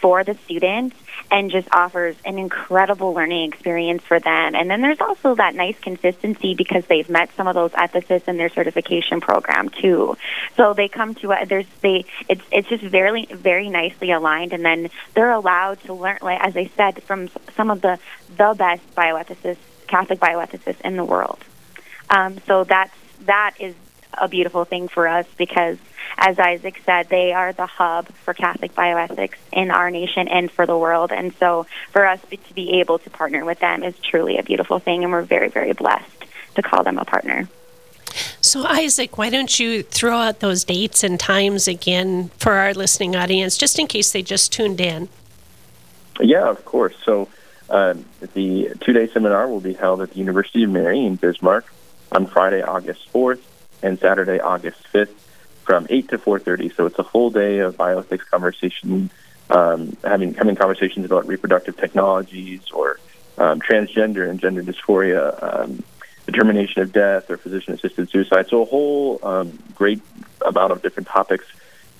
for 0.01 0.23
the 0.23 0.33
students 0.45 0.95
and 1.29 1.49
just 1.49 1.67
offers 1.71 2.15
an 2.25 2.37
incredible 2.37 3.13
learning 3.13 3.47
experience 3.53 4.03
for 4.03 4.19
them. 4.19 4.55
And 4.55 4.69
then 4.69 4.81
there's 4.81 4.99
also 4.99 5.35
that 5.35 5.55
nice 5.55 5.79
consistency 5.79 6.55
because 6.55 6.85
they've 6.87 7.09
met 7.09 7.33
some 7.35 7.47
of 7.47 7.55
those 7.55 7.71
ethicists 7.71 8.27
in 8.27 8.35
their 8.37 8.49
certification 8.49 9.21
program 9.21 9.69
too. 9.69 10.17
So 10.57 10.73
they 10.73 10.89
come 10.89 11.15
to 11.15 11.31
uh, 11.31 11.45
there's 11.45 11.67
they 11.81 12.05
it's 12.27 12.41
it's 12.51 12.67
just 12.67 12.83
very 12.83 13.25
very 13.25 13.69
nicely 13.69 14.11
aligned, 14.11 14.51
and 14.51 14.65
then 14.65 14.89
they're 15.13 15.31
allowed 15.31 15.79
to 15.83 15.93
learn, 15.93 16.17
like 16.21 16.41
as 16.41 16.57
I 16.57 16.69
said, 16.75 17.01
from 17.03 17.29
some 17.55 17.71
of 17.71 17.81
the 17.81 17.97
the 18.35 18.53
best 18.57 18.83
bioethicists 18.95 19.57
Catholic 19.91 20.19
bioethicists 20.19 20.81
in 20.81 20.95
the 20.95 21.05
world. 21.05 21.43
Um, 22.09 22.39
so 22.47 22.63
that's 22.63 22.95
that 23.25 23.53
is 23.59 23.75
a 24.17 24.27
beautiful 24.27 24.65
thing 24.65 24.87
for 24.87 25.07
us 25.07 25.25
because, 25.37 25.77
as 26.17 26.39
Isaac 26.39 26.81
said, 26.85 27.09
they 27.09 27.33
are 27.33 27.53
the 27.53 27.65
hub 27.65 28.07
for 28.25 28.33
Catholic 28.33 28.73
bioethics 28.73 29.35
in 29.51 29.69
our 29.69 29.91
nation 29.91 30.27
and 30.27 30.49
for 30.49 30.65
the 30.65 30.77
world. 30.77 31.11
And 31.11 31.33
so, 31.35 31.67
for 31.91 32.05
us 32.05 32.19
to 32.29 32.53
be 32.53 32.79
able 32.79 32.99
to 32.99 33.09
partner 33.09 33.45
with 33.45 33.59
them 33.59 33.83
is 33.83 33.95
truly 33.99 34.37
a 34.37 34.43
beautiful 34.43 34.79
thing, 34.79 35.03
and 35.03 35.11
we're 35.11 35.21
very, 35.21 35.49
very 35.49 35.73
blessed 35.73 36.25
to 36.55 36.61
call 36.61 36.83
them 36.83 36.97
a 36.97 37.05
partner. 37.05 37.47
So, 38.41 38.65
Isaac, 38.65 39.17
why 39.17 39.29
don't 39.29 39.59
you 39.59 39.83
throw 39.83 40.17
out 40.17 40.39
those 40.39 40.63
dates 40.63 41.03
and 41.03 41.19
times 41.19 41.67
again 41.67 42.29
for 42.37 42.53
our 42.53 42.73
listening 42.73 43.15
audience, 43.15 43.57
just 43.57 43.79
in 43.79 43.87
case 43.87 44.11
they 44.11 44.21
just 44.21 44.51
tuned 44.51 44.81
in? 44.81 45.07
Yeah, 46.19 46.49
of 46.49 46.65
course. 46.65 46.95
So, 47.05 47.29
uh, 47.71 47.93
the 48.33 48.73
two-day 48.81 49.07
seminar 49.07 49.47
will 49.47 49.61
be 49.61 49.73
held 49.73 50.01
at 50.01 50.11
the 50.11 50.17
University 50.17 50.63
of 50.63 50.69
Mary 50.69 51.05
in 51.05 51.15
Bismarck 51.15 51.65
on 52.11 52.27
Friday, 52.27 52.61
August 52.61 53.11
4th, 53.13 53.39
and 53.81 53.97
Saturday, 53.97 54.41
August 54.41 54.83
5th, 54.93 55.13
from 55.63 55.87
8 55.89 56.09
to 56.09 56.17
4:30. 56.17 56.75
So 56.75 56.85
it's 56.85 56.99
a 56.99 57.03
full 57.05 57.29
day 57.29 57.59
of 57.59 57.77
bioethics 57.77 58.25
conversation, 58.29 59.09
um, 59.49 59.95
having 60.03 60.33
having 60.33 60.55
conversations 60.55 61.05
about 61.05 61.27
reproductive 61.27 61.77
technologies 61.77 62.61
or 62.73 62.99
um, 63.37 63.61
transgender 63.61 64.29
and 64.29 64.37
gender 64.37 64.63
dysphoria, 64.63 65.23
um, 65.41 65.81
determination 66.25 66.81
of 66.81 66.91
death, 66.91 67.29
or 67.29 67.37
physician-assisted 67.37 68.09
suicide. 68.09 68.47
So 68.49 68.63
a 68.63 68.65
whole 68.65 69.19
um, 69.23 69.57
great 69.75 70.01
amount 70.45 70.73
of 70.73 70.81
different 70.81 71.07
topics 71.07 71.45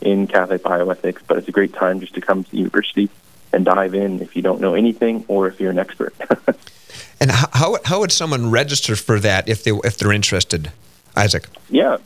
in 0.02 0.28
Catholic 0.28 0.64
bioethics. 0.64 1.22
But 1.26 1.38
it's 1.38 1.48
a 1.48 1.54
great 1.54 1.74
time 1.74 2.02
just 2.02 2.16
to 2.16 2.22
come 2.22 2.44
to 2.44 2.52
the 2.52 2.58
university 2.58 3.10
and 3.54 3.64
dive 3.66 3.94
in 3.94 4.22
if 4.22 4.36
you 4.36 4.42
don't 4.42 4.60
know 4.62 4.74
anything 4.74 5.26
or 5.28 5.48
if 5.48 5.60
you're 5.60 5.70
an 5.72 5.80
expert. 5.80 6.16
and 7.20 7.32
how, 7.32 7.78
how 7.86 8.00
would 8.00 8.12
someone 8.12 8.50
register 8.50 8.96
for 8.96 9.20
that 9.20 9.48
if 9.50 9.64
they 9.64 9.72
if 9.84 9.98
they're 9.98 10.12
interested, 10.12 10.72
Isaac? 11.16 11.48
Yeah, 11.70 11.98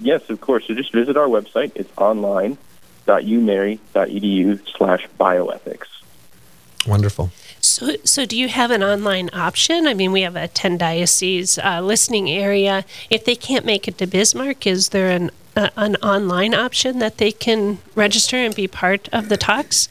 yes, 0.00 0.30
of 0.30 0.40
course. 0.40 0.66
So 0.66 0.74
just 0.74 0.92
visit 0.92 1.16
our 1.16 1.28
website. 1.28 1.72
It's 1.74 1.92
online.umary.edu 1.96 4.76
slash 4.76 5.08
bioethics. 5.18 5.86
Wonderful. 6.86 7.30
So, 7.60 7.94
so 8.02 8.26
do 8.26 8.36
you 8.36 8.48
have 8.48 8.72
an 8.72 8.82
online 8.82 9.30
option? 9.32 9.86
I 9.86 9.94
mean, 9.94 10.10
we 10.10 10.22
have 10.22 10.34
a 10.34 10.48
10 10.48 10.78
diocese 10.78 11.56
uh, 11.58 11.80
listening 11.80 12.28
area. 12.28 12.84
If 13.08 13.24
they 13.24 13.36
can't 13.36 13.64
make 13.64 13.86
it 13.86 13.98
to 13.98 14.06
Bismarck, 14.06 14.66
is 14.66 14.88
there 14.88 15.10
an, 15.10 15.30
uh, 15.56 15.68
an 15.76 15.94
online 15.96 16.54
option 16.54 16.98
that 16.98 17.18
they 17.18 17.30
can 17.30 17.78
register 17.94 18.36
and 18.36 18.52
be 18.52 18.66
part 18.66 19.08
of 19.12 19.28
the 19.28 19.36
talks? 19.36 19.88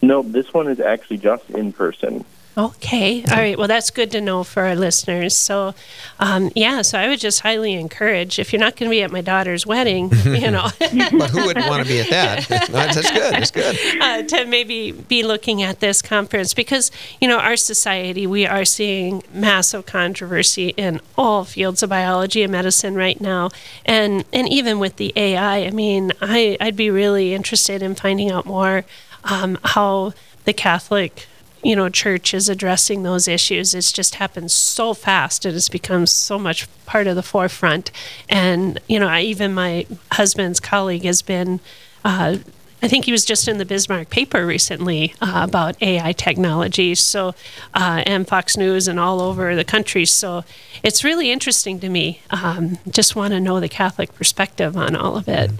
No, 0.00 0.22
this 0.22 0.52
one 0.54 0.68
is 0.68 0.80
actually 0.80 1.18
just 1.18 1.48
in 1.50 1.72
person. 1.72 2.24
Okay. 2.58 3.22
All 3.30 3.36
right. 3.36 3.56
Well, 3.56 3.68
that's 3.68 3.90
good 3.90 4.10
to 4.10 4.20
know 4.20 4.42
for 4.42 4.64
our 4.64 4.74
listeners. 4.74 5.36
So, 5.36 5.76
um, 6.18 6.50
yeah, 6.56 6.82
so 6.82 6.98
I 6.98 7.06
would 7.06 7.20
just 7.20 7.38
highly 7.38 7.74
encourage 7.74 8.40
if 8.40 8.52
you're 8.52 8.58
not 8.58 8.74
going 8.74 8.90
to 8.90 8.92
be 8.92 9.00
at 9.00 9.12
my 9.12 9.20
daughter's 9.20 9.64
wedding, 9.64 10.10
you 10.24 10.50
know. 10.50 10.66
but 10.80 11.30
who 11.30 11.46
wouldn't 11.46 11.68
want 11.68 11.84
to 11.84 11.88
be 11.88 12.00
at 12.00 12.10
that? 12.10 12.48
that's 12.68 12.96
good. 12.96 13.32
That's 13.32 13.52
good. 13.52 13.78
Uh, 14.00 14.22
to 14.24 14.44
maybe 14.46 14.90
be 14.90 15.22
looking 15.22 15.62
at 15.62 15.78
this 15.78 16.02
conference 16.02 16.52
because, 16.52 16.90
you 17.20 17.28
know, 17.28 17.38
our 17.38 17.56
society, 17.56 18.26
we 18.26 18.44
are 18.44 18.64
seeing 18.64 19.22
massive 19.32 19.86
controversy 19.86 20.70
in 20.70 21.00
all 21.16 21.44
fields 21.44 21.84
of 21.84 21.90
biology 21.90 22.42
and 22.42 22.50
medicine 22.50 22.96
right 22.96 23.20
now. 23.20 23.50
And, 23.86 24.24
and 24.32 24.48
even 24.48 24.80
with 24.80 24.96
the 24.96 25.12
AI, 25.14 25.58
I 25.58 25.70
mean, 25.70 26.10
I, 26.20 26.56
I'd 26.60 26.76
be 26.76 26.90
really 26.90 27.34
interested 27.34 27.84
in 27.84 27.94
finding 27.94 28.32
out 28.32 28.46
more 28.46 28.84
um, 29.28 29.58
how 29.64 30.12
the 30.44 30.52
Catholic 30.52 31.26
you 31.62 31.74
know 31.74 31.88
church 31.88 32.32
is 32.34 32.48
addressing 32.48 33.02
those 33.02 33.26
issues 33.26 33.74
it's 33.74 33.90
just 33.90 34.14
happened 34.16 34.48
so 34.48 34.94
fast 34.94 35.44
it 35.44 35.54
has 35.54 35.68
become 35.68 36.06
so 36.06 36.38
much 36.38 36.68
part 36.86 37.08
of 37.08 37.16
the 37.16 37.22
forefront 37.22 37.90
and 38.28 38.80
you 38.88 38.98
know 39.00 39.08
I, 39.08 39.22
even 39.22 39.54
my 39.54 39.84
husband's 40.12 40.60
colleague 40.60 41.02
has 41.02 41.20
been 41.20 41.58
uh, 42.04 42.36
I 42.80 42.86
think 42.86 43.06
he 43.06 43.12
was 43.12 43.24
just 43.24 43.48
in 43.48 43.58
the 43.58 43.64
Bismarck 43.64 44.08
paper 44.08 44.46
recently 44.46 45.14
uh, 45.20 45.40
about 45.42 45.80
AI 45.82 46.12
technology, 46.12 46.94
so 46.94 47.34
uh, 47.74 48.04
and 48.06 48.26
Fox 48.26 48.56
News 48.56 48.86
and 48.86 49.00
all 49.00 49.20
over 49.20 49.56
the 49.56 49.64
country. 49.64 50.04
So 50.04 50.44
it's 50.84 51.02
really 51.02 51.32
interesting 51.32 51.80
to 51.80 51.88
me. 51.88 52.20
Um, 52.30 52.78
just 52.88 53.16
want 53.16 53.32
to 53.32 53.40
know 53.40 53.58
the 53.58 53.68
Catholic 53.68 54.14
perspective 54.14 54.76
on 54.76 54.94
all 54.94 55.16
of 55.16 55.28
it. 55.28 55.50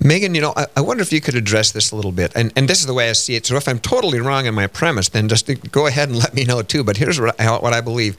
Megan, 0.00 0.34
you 0.34 0.40
know, 0.40 0.52
I, 0.56 0.66
I, 0.76 0.80
wonder 0.80 1.02
if 1.02 1.12
you 1.12 1.20
could 1.20 1.34
address 1.34 1.72
this 1.72 1.92
a 1.92 1.96
little 1.96 2.12
bit. 2.12 2.32
And, 2.34 2.52
and 2.56 2.68
this 2.68 2.80
is 2.80 2.86
the 2.86 2.94
way 2.94 3.08
I 3.08 3.12
see 3.12 3.34
it. 3.36 3.46
So 3.46 3.56
if 3.56 3.68
I'm 3.68 3.78
totally 3.78 4.20
wrong 4.20 4.46
in 4.46 4.54
my 4.54 4.66
premise, 4.66 5.08
then 5.08 5.28
just 5.28 5.48
go 5.70 5.86
ahead 5.86 6.08
and 6.08 6.18
let 6.18 6.34
me 6.34 6.44
know 6.44 6.62
too. 6.62 6.84
But 6.84 6.96
here's 6.96 7.20
what 7.20 7.40
I, 7.40 7.58
what 7.58 7.72
I 7.72 7.80
believe 7.80 8.16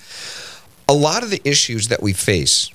a 0.88 0.94
lot 0.94 1.24
of 1.24 1.30
the 1.30 1.42
issues 1.44 1.88
that 1.88 2.02
we 2.02 2.14
face 2.14 2.70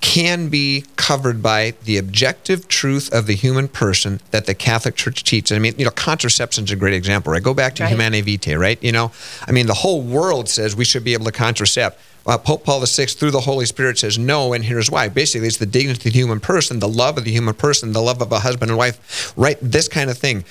can 0.00 0.48
be 0.48 0.84
covered 0.96 1.42
by 1.42 1.74
the 1.84 1.96
objective 1.96 2.68
truth 2.68 3.12
of 3.12 3.26
the 3.26 3.34
human 3.34 3.68
person 3.68 4.20
that 4.30 4.46
the 4.46 4.54
Catholic 4.54 4.94
Church 4.94 5.24
teaches. 5.24 5.56
I 5.56 5.58
mean, 5.58 5.74
you 5.78 5.84
know, 5.84 5.90
contraception 5.90 6.64
is 6.64 6.70
a 6.70 6.76
great 6.76 6.94
example, 6.94 7.32
right? 7.32 7.42
Go 7.42 7.54
back 7.54 7.74
to 7.76 7.82
right. 7.82 7.90
Humanae 7.90 8.20
Vitae, 8.20 8.56
right? 8.56 8.82
You 8.82 8.92
know, 8.92 9.12
I 9.46 9.52
mean, 9.52 9.66
the 9.66 9.74
whole 9.74 10.02
world 10.02 10.48
says 10.48 10.76
we 10.76 10.84
should 10.84 11.04
be 11.04 11.14
able 11.14 11.24
to 11.26 11.32
contracept 11.32 11.94
uh, 12.28 12.36
Pope 12.36 12.62
Paul 12.62 12.80
VI, 12.84 13.06
through 13.06 13.30
the 13.30 13.40
Holy 13.40 13.64
Spirit, 13.64 13.98
says 13.98 14.18
no, 14.18 14.52
and 14.52 14.62
here's 14.62 14.90
why. 14.90 15.08
Basically, 15.08 15.48
it's 15.48 15.56
the 15.56 15.64
dignity 15.64 15.98
of 15.98 16.02
the 16.02 16.10
human 16.10 16.40
person, 16.40 16.78
the 16.78 16.88
love 16.88 17.16
of 17.16 17.24
the 17.24 17.30
human 17.32 17.54
person, 17.54 17.92
the 17.92 18.02
love 18.02 18.20
of 18.20 18.30
a 18.30 18.40
husband 18.40 18.70
and 18.70 18.76
wife, 18.76 19.32
right? 19.34 19.56
This 19.62 19.88
kind 19.88 20.10
of 20.10 20.18
thing. 20.18 20.44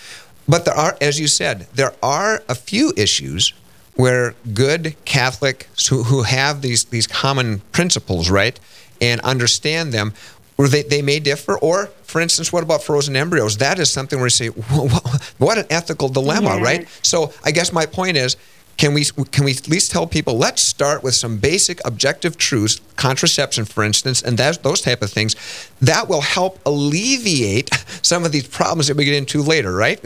But 0.47 0.65
there 0.65 0.73
are, 0.73 0.97
as 0.99 1.19
you 1.19 1.27
said, 1.27 1.67
there 1.75 1.93
are 2.01 2.41
a 2.49 2.55
few 2.55 2.93
issues 2.97 3.53
where 3.95 4.33
good 4.53 4.95
Catholics 5.05 5.88
who, 5.88 6.03
who 6.03 6.23
have 6.23 6.62
these, 6.62 6.86
these 6.86 7.05
common 7.05 7.60
principles, 7.71 8.29
right, 8.29 8.60
and 9.01 9.21
understand 9.21 9.93
them, 9.93 10.13
where 10.55 10.67
they, 10.67 10.83
they 10.83 11.01
may 11.01 11.19
differ. 11.19 11.57
Or, 11.57 11.88
for 12.03 12.19
instance, 12.19 12.51
what 12.51 12.63
about 12.63 12.83
frozen 12.83 13.15
embryos? 13.15 13.57
That 13.57 13.79
is 13.79 13.89
something 13.91 14.19
where 14.19 14.27
you 14.27 14.31
say, 14.31 14.47
what 15.38 15.57
an 15.57 15.65
ethical 15.69 16.10
dilemma, 16.10 16.55
yeah. 16.55 16.63
right? 16.63 16.88
So 17.01 17.31
I 17.43 17.51
guess 17.51 17.71
my 17.71 17.86
point 17.86 18.17
is, 18.17 18.36
can 18.77 18.93
we 18.93 19.05
can 19.31 19.43
we 19.43 19.51
at 19.51 19.67
least 19.67 19.91
tell 19.91 20.07
people 20.07 20.38
let's 20.38 20.62
start 20.62 21.03
with 21.03 21.15
some 21.15 21.38
basic 21.38 21.86
objective 21.86 22.38
truths 22.38 22.79
contraception 22.95 23.65
for 23.65 23.83
instance 23.83 24.21
and 24.21 24.38
that, 24.38 24.62
those 24.63 24.81
type 24.81 25.01
of 25.01 25.10
things 25.10 25.36
that 25.81 26.07
will 26.07 26.21
help 26.21 26.60
alleviate 26.65 27.69
some 28.01 28.23
of 28.23 28.31
these 28.31 28.47
problems 28.47 28.88
that 28.88 28.95
we 28.95 29.03
get 29.03 29.15
into 29.15 29.41
later 29.41 29.73
right 29.73 29.99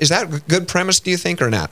is 0.00 0.08
that 0.08 0.32
a 0.32 0.40
good 0.48 0.66
premise 0.66 0.98
do 0.98 1.10
you 1.10 1.16
think 1.16 1.40
or 1.40 1.50
not 1.50 1.70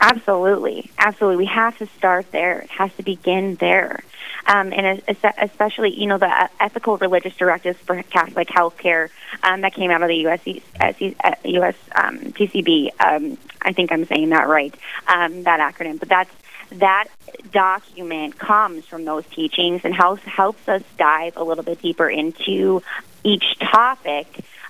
Absolutely, 0.00 0.90
absolutely. 0.98 1.36
We 1.38 1.46
have 1.46 1.78
to 1.78 1.86
start 1.86 2.30
there. 2.30 2.60
It 2.60 2.70
has 2.70 2.92
to 2.96 3.02
begin 3.02 3.54
there. 3.56 4.00
Um, 4.46 4.72
and 4.72 5.02
especially, 5.38 5.98
you 5.98 6.06
know, 6.06 6.18
the 6.18 6.26
uh, 6.26 6.48
ethical 6.60 6.96
religious 6.98 7.34
directives 7.36 7.78
for 7.78 8.00
Catholic 8.04 8.48
healthcare 8.48 9.08
um, 9.42 9.62
that 9.62 9.74
came 9.74 9.90
out 9.90 10.02
of 10.02 10.08
the 10.08 10.16
U.S. 10.18 10.46
U.S. 10.46 11.74
Um, 11.94 12.18
PCB. 12.18 12.90
Um, 13.00 13.38
I 13.60 13.72
think 13.72 13.90
I'm 13.90 14.04
saying 14.04 14.28
that 14.28 14.46
right. 14.46 14.74
Um, 15.08 15.42
that 15.44 15.58
acronym, 15.60 15.98
but 15.98 16.08
that's 16.08 16.30
that 16.72 17.06
document 17.52 18.38
comes 18.38 18.84
from 18.84 19.04
those 19.04 19.24
teachings 19.26 19.82
and 19.84 19.94
helps 19.94 20.22
helps 20.22 20.68
us 20.68 20.82
dive 20.98 21.36
a 21.36 21.44
little 21.44 21.64
bit 21.64 21.80
deeper 21.80 22.08
into 22.08 22.82
each 23.24 23.58
topic 23.58 24.26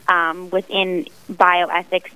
um, 0.09 0.51
within 0.51 1.07
bioethics 1.31 2.13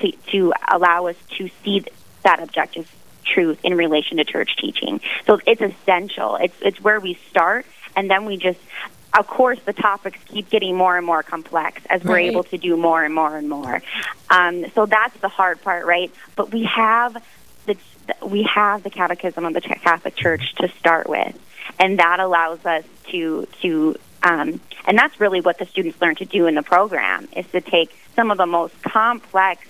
to, 0.00 0.12
to 0.30 0.52
allow 0.70 1.06
us 1.06 1.16
to 1.36 1.48
see 1.62 1.84
that 2.28 2.42
objective 2.42 2.86
truth 3.24 3.58
in 3.64 3.74
relation 3.74 4.18
to 4.18 4.24
church 4.24 4.56
teaching. 4.56 5.00
So 5.26 5.40
it's 5.46 5.62
essential. 5.62 6.36
It's 6.36 6.56
it's 6.60 6.80
where 6.80 7.00
we 7.00 7.14
start, 7.30 7.66
and 7.96 8.10
then 8.10 8.24
we 8.24 8.36
just. 8.36 8.60
Of 9.18 9.26
course, 9.26 9.58
the 9.64 9.72
topics 9.72 10.18
keep 10.26 10.50
getting 10.50 10.76
more 10.76 10.94
and 10.98 11.04
more 11.04 11.22
complex 11.22 11.80
as 11.88 12.04
we're 12.04 12.18
able 12.18 12.44
to 12.44 12.58
do 12.58 12.76
more 12.76 13.02
and 13.02 13.14
more 13.14 13.38
and 13.38 13.48
more. 13.48 13.80
Um, 14.28 14.66
so 14.74 14.84
that's 14.84 15.18
the 15.20 15.30
hard 15.30 15.62
part, 15.62 15.86
right? 15.86 16.12
But 16.36 16.52
we 16.52 16.64
have 16.64 17.14
the 17.64 17.78
we 18.22 18.42
have 18.42 18.82
the 18.82 18.90
Catechism 18.90 19.46
of 19.46 19.54
the 19.54 19.62
Catholic 19.62 20.14
Church 20.14 20.54
to 20.56 20.68
start 20.78 21.08
with, 21.08 21.34
and 21.78 21.98
that 21.98 22.20
allows 22.20 22.66
us 22.66 22.84
to 23.10 23.48
to 23.62 23.96
um, 24.22 24.60
and 24.86 24.98
that's 24.98 25.18
really 25.18 25.40
what 25.40 25.58
the 25.58 25.64
students 25.64 25.98
learn 26.02 26.16
to 26.16 26.26
do 26.26 26.46
in 26.46 26.54
the 26.54 26.62
program 26.62 27.28
is 27.34 27.46
to 27.52 27.62
take 27.62 27.96
some 28.14 28.30
of 28.30 28.36
the 28.36 28.46
most 28.46 28.74
complex 28.82 29.66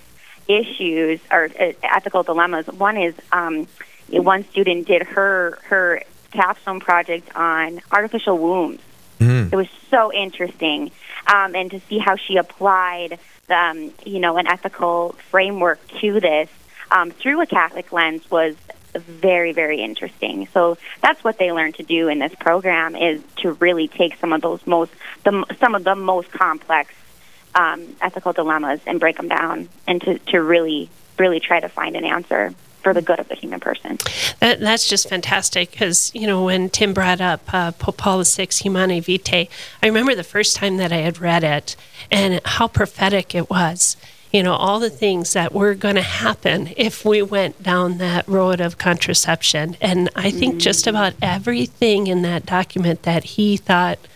issues 0.49 1.21
or 1.31 1.51
uh, 1.59 1.73
ethical 1.83 2.23
dilemmas. 2.23 2.67
One 2.67 2.97
is 2.97 3.15
um, 3.31 3.69
one 4.09 4.45
student 4.49 4.87
did 4.87 5.03
her 5.03 5.59
her 5.65 6.03
capstone 6.33 6.81
project 6.81 7.29
on 7.37 7.81
artificial 7.93 8.39
wombs. 8.39 8.81
Mm. 9.21 9.53
It 9.53 9.57
was 9.57 9.69
so 9.91 10.13
interesting, 10.13 10.91
um, 11.27 11.55
and 11.55 11.71
to 11.73 11.81
see 11.81 11.99
how 11.99 12.17
she 12.17 12.37
applied, 12.37 13.19
um, 13.49 13.93
you 14.05 14.21
know, 14.21 14.37
an 14.37 14.47
ethical 14.47 15.15
framework 15.31 15.81
to 16.01 16.21
this 16.21 16.49
um, 16.91 17.11
through 17.11 17.41
a 17.43 17.47
Catholic 17.47 17.93
lens 17.93 18.31
was 18.31 18.55
very 18.95 19.53
very 19.53 19.81
interesting. 19.81 20.49
So 20.55 20.79
that's 21.03 21.23
what 21.23 21.39
they 21.39 21.53
learn 21.53 21.73
to 21.75 21.83
do 21.83 22.09
in 22.09 22.19
this 22.21 22.35
program 22.37 22.97
is 22.97 23.21
to 23.39 23.53
really 23.55 23.89
take 23.89 24.17
some 24.17 24.33
of 24.33 24.41
those 24.41 24.67
most 24.67 24.93
the 25.25 25.45
some 25.61 25.75
of 25.75 25.85
the 25.85 25.95
most 25.95 26.31
complex 26.31 26.95
um, 27.59 27.97
ethical 28.01 28.33
dilemmas 28.33 28.81
and 28.87 29.01
break 29.01 29.17
them 29.17 29.29
down 29.29 29.69
and 29.87 30.01
to, 30.03 30.19
to 30.19 30.41
really, 30.41 30.89
really 31.19 31.41
try 31.41 31.59
to 31.59 31.69
find 31.69 31.97
an 31.97 32.05
answer 32.05 32.55
for 32.83 32.95
the 32.95 33.03
good 33.03 33.19
of 33.19 33.29
the 33.29 33.35
human 33.35 33.59
person. 33.59 33.99
That, 34.39 34.61
that's 34.61 34.89
just 34.89 35.09
fantastic 35.09 35.73
because, 35.73 36.13
you 36.15 36.29
know, 36.29 36.45
when 36.45 36.71
Tim 36.71 36.95
brought 36.95 37.21
up 37.21 37.43
uh, 37.53 37.73
Pope 37.73 37.97
Paul 37.97 38.23
VI, 38.23 38.47
Humanae 38.53 39.01
Vitae, 39.01 39.49
I 39.83 39.87
remember 39.87 40.15
the 40.15 40.23
first 40.23 40.55
time 40.55 40.77
that 40.77 40.93
I 40.93 40.99
had 40.99 41.21
read 41.21 41.43
it 41.43 41.75
and 42.13 42.41
how 42.45 42.69
prophetic 42.69 43.35
it 43.35 43.51
was. 43.51 43.97
You 44.33 44.43
know, 44.43 44.53
all 44.53 44.79
the 44.79 44.91
things 44.91 45.33
that 45.33 45.53
were 45.53 45.75
going 45.75 45.97
to 45.97 46.03
happen 46.03 46.69
if 46.77 47.05
we 47.05 47.23
went 47.23 47.63
down 47.63 47.99
that 47.99 48.29
road 48.29 48.61
of 48.61 48.79
contraception. 48.79 49.77
And 49.81 50.11
I 50.15 50.31
think 50.31 50.53
mm-hmm. 50.53 50.61
just 50.61 50.87
about 50.87 51.15
everything 51.21 52.07
in 52.07 52.23
that 52.23 52.47
document 52.47 53.03
that 53.03 53.25
he 53.25 53.57
thought– 53.57 53.99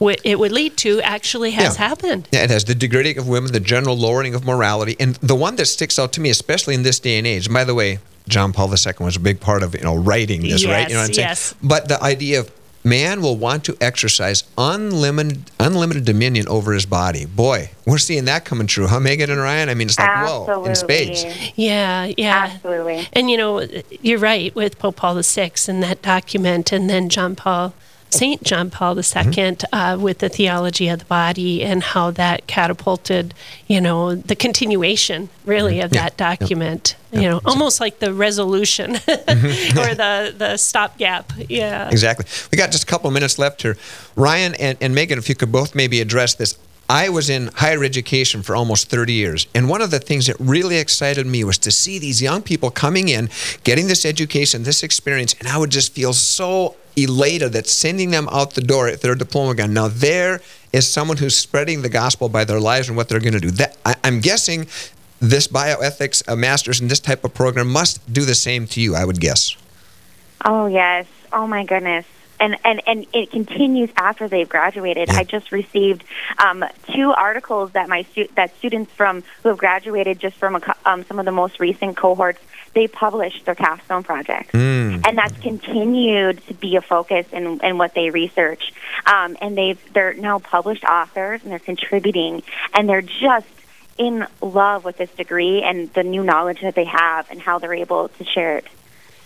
it 0.00 0.38
would 0.38 0.52
lead 0.52 0.76
to 0.78 1.00
actually 1.02 1.52
has 1.52 1.78
yeah. 1.78 1.88
happened. 1.88 2.28
Yeah, 2.32 2.44
it 2.44 2.50
has 2.50 2.64
the 2.64 2.74
degrading 2.74 3.18
of 3.18 3.28
women, 3.28 3.52
the 3.52 3.60
general 3.60 3.96
lowering 3.96 4.34
of 4.34 4.44
morality, 4.44 4.96
and 5.00 5.16
the 5.16 5.34
one 5.34 5.56
that 5.56 5.66
sticks 5.66 5.98
out 5.98 6.12
to 6.14 6.20
me, 6.20 6.30
especially 6.30 6.74
in 6.74 6.82
this 6.82 7.00
day 7.00 7.18
and 7.18 7.26
age. 7.26 7.46
And 7.46 7.54
by 7.54 7.64
the 7.64 7.74
way, 7.74 7.98
John 8.28 8.52
Paul 8.52 8.68
II 8.68 8.92
was 9.00 9.16
a 9.16 9.20
big 9.20 9.40
part 9.40 9.62
of 9.62 9.74
you 9.74 9.82
know 9.82 9.96
writing 9.96 10.42
this, 10.42 10.62
yes, 10.62 10.70
right? 10.70 10.88
You 10.88 10.94
know 10.94 11.00
what 11.00 11.08
I'm 11.08 11.14
saying? 11.14 11.28
yes. 11.28 11.40
saying? 11.40 11.60
But 11.62 11.88
the 11.88 12.02
idea 12.02 12.40
of 12.40 12.50
man 12.84 13.20
will 13.20 13.36
want 13.36 13.64
to 13.64 13.76
exercise 13.80 14.44
unlimited 14.56 15.50
unlimited 15.58 16.04
dominion 16.04 16.46
over 16.48 16.72
his 16.72 16.86
body. 16.86 17.24
Boy, 17.26 17.70
we're 17.86 17.98
seeing 17.98 18.26
that 18.26 18.44
coming 18.44 18.66
true, 18.66 18.86
huh, 18.86 19.00
Megan 19.00 19.30
and 19.30 19.40
Ryan? 19.40 19.68
I 19.68 19.74
mean, 19.74 19.88
it's 19.88 19.98
like 19.98 20.08
Absolutely. 20.08 20.54
whoa 20.54 20.64
in 20.64 20.74
spades. 20.74 21.24
Yeah, 21.56 22.12
yeah, 22.16 22.50
absolutely. 22.52 23.08
And 23.12 23.30
you 23.30 23.36
know, 23.36 23.66
you're 24.02 24.18
right 24.18 24.54
with 24.54 24.78
Pope 24.78 24.96
Paul 24.96 25.20
VI 25.20 25.52
and 25.66 25.82
that 25.82 26.02
document, 26.02 26.72
and 26.72 26.88
then 26.88 27.08
John 27.08 27.34
Paul 27.34 27.74
St. 28.10 28.42
John 28.42 28.70
Paul 28.70 28.96
II 28.96 29.02
mm-hmm. 29.02 29.74
uh, 29.74 29.98
with 29.98 30.18
the 30.18 30.28
theology 30.28 30.88
of 30.88 31.00
the 31.00 31.04
body 31.04 31.62
and 31.62 31.82
how 31.82 32.10
that 32.12 32.46
catapulted, 32.46 33.34
you 33.66 33.80
know, 33.80 34.14
the 34.14 34.36
continuation 34.36 35.28
really 35.44 35.76
mm-hmm. 35.76 35.86
of 35.86 35.94
yeah. 35.94 36.02
that 36.02 36.16
document. 36.16 36.96
Yeah. 37.10 37.20
You 37.20 37.28
know, 37.30 37.40
almost 37.44 37.80
like 37.80 37.98
the 37.98 38.12
resolution 38.12 38.94
mm-hmm. 38.94 39.78
or 39.78 39.94
the, 39.94 40.34
the 40.36 40.56
stopgap. 40.56 41.32
Yeah. 41.48 41.88
Exactly. 41.90 42.26
We 42.50 42.58
got 42.58 42.70
just 42.70 42.84
a 42.84 42.86
couple 42.86 43.10
minutes 43.10 43.38
left 43.38 43.62
here. 43.62 43.76
Ryan 44.16 44.54
and, 44.56 44.78
and 44.80 44.94
Megan, 44.94 45.18
if 45.18 45.28
you 45.28 45.34
could 45.34 45.52
both 45.52 45.74
maybe 45.74 46.00
address 46.00 46.34
this. 46.34 46.58
I 46.90 47.10
was 47.10 47.28
in 47.28 47.50
higher 47.54 47.84
education 47.84 48.42
for 48.42 48.56
almost 48.56 48.88
30 48.88 49.12
years. 49.12 49.46
And 49.54 49.68
one 49.68 49.82
of 49.82 49.90
the 49.90 49.98
things 49.98 50.26
that 50.26 50.36
really 50.40 50.78
excited 50.78 51.26
me 51.26 51.44
was 51.44 51.58
to 51.58 51.70
see 51.70 51.98
these 51.98 52.22
young 52.22 52.40
people 52.40 52.70
coming 52.70 53.10
in, 53.10 53.28
getting 53.62 53.88
this 53.88 54.06
education, 54.06 54.62
this 54.62 54.82
experience, 54.82 55.34
and 55.38 55.48
I 55.48 55.58
would 55.58 55.68
just 55.68 55.92
feel 55.92 56.14
so 56.14 56.76
elated 57.02 57.52
that 57.52 57.66
sending 57.66 58.10
them 58.10 58.28
out 58.30 58.54
the 58.54 58.60
door 58.60 58.88
at 58.88 59.00
their 59.00 59.14
diploma 59.14 59.54
gun. 59.54 59.72
Now, 59.72 59.88
there 59.88 60.40
is 60.72 60.86
someone 60.86 61.16
who's 61.16 61.36
spreading 61.36 61.82
the 61.82 61.88
gospel 61.88 62.28
by 62.28 62.44
their 62.44 62.60
lives 62.60 62.88
and 62.88 62.96
what 62.96 63.08
they're 63.08 63.20
going 63.20 63.32
to 63.34 63.40
do. 63.40 63.50
That, 63.50 63.76
I, 63.84 63.96
am 64.04 64.20
guessing 64.20 64.66
this 65.20 65.48
bioethics 65.48 66.28
uh, 66.28 66.36
master's 66.36 66.80
and 66.80 66.90
this 66.90 67.00
type 67.00 67.24
of 67.24 67.34
program 67.34 67.68
must 67.68 68.12
do 68.12 68.24
the 68.24 68.34
same 68.34 68.66
to 68.68 68.80
you, 68.80 68.94
I 68.94 69.04
would 69.04 69.20
guess. 69.20 69.56
Oh, 70.44 70.66
yes. 70.66 71.06
Oh, 71.32 71.46
my 71.46 71.64
goodness. 71.64 72.06
And, 72.40 72.56
and, 72.64 72.80
and 72.86 73.06
it 73.12 73.32
continues 73.32 73.90
after 73.96 74.28
they've 74.28 74.48
graduated. 74.48 75.08
Yeah. 75.08 75.18
I 75.18 75.24
just 75.24 75.50
received 75.50 76.04
um, 76.38 76.64
two 76.94 77.10
articles 77.10 77.72
that 77.72 77.88
my 77.88 78.02
stu- 78.12 78.28
that 78.36 78.56
students 78.58 78.92
from 78.92 79.24
who 79.42 79.48
have 79.48 79.58
graduated 79.58 80.20
just 80.20 80.36
from 80.36 80.54
a, 80.54 80.76
um, 80.84 81.04
some 81.04 81.18
of 81.18 81.24
the 81.24 81.32
most 81.32 81.58
recent 81.58 81.96
cohorts 81.96 82.38
they 82.78 82.86
published 82.86 83.44
their 83.44 83.56
capstone 83.56 84.04
project. 84.04 84.52
Mm. 84.52 85.04
And 85.04 85.18
that's 85.18 85.36
continued 85.40 86.46
to 86.46 86.54
be 86.54 86.76
a 86.76 86.80
focus 86.80 87.26
in, 87.32 87.58
in 87.64 87.76
what 87.76 87.92
they 87.92 88.10
research. 88.10 88.72
Um, 89.04 89.36
and 89.40 89.58
they've, 89.58 89.80
they're 89.92 90.14
now 90.14 90.38
published 90.38 90.84
authors 90.84 91.42
and 91.42 91.50
they're 91.50 91.58
contributing 91.58 92.44
and 92.72 92.88
they're 92.88 93.02
just 93.02 93.48
in 93.98 94.24
love 94.40 94.84
with 94.84 94.96
this 94.96 95.10
degree 95.10 95.60
and 95.64 95.92
the 95.94 96.04
new 96.04 96.22
knowledge 96.22 96.60
that 96.60 96.76
they 96.76 96.84
have 96.84 97.28
and 97.32 97.40
how 97.40 97.58
they're 97.58 97.74
able 97.74 98.10
to 98.10 98.24
share 98.24 98.58
it. 98.58 98.66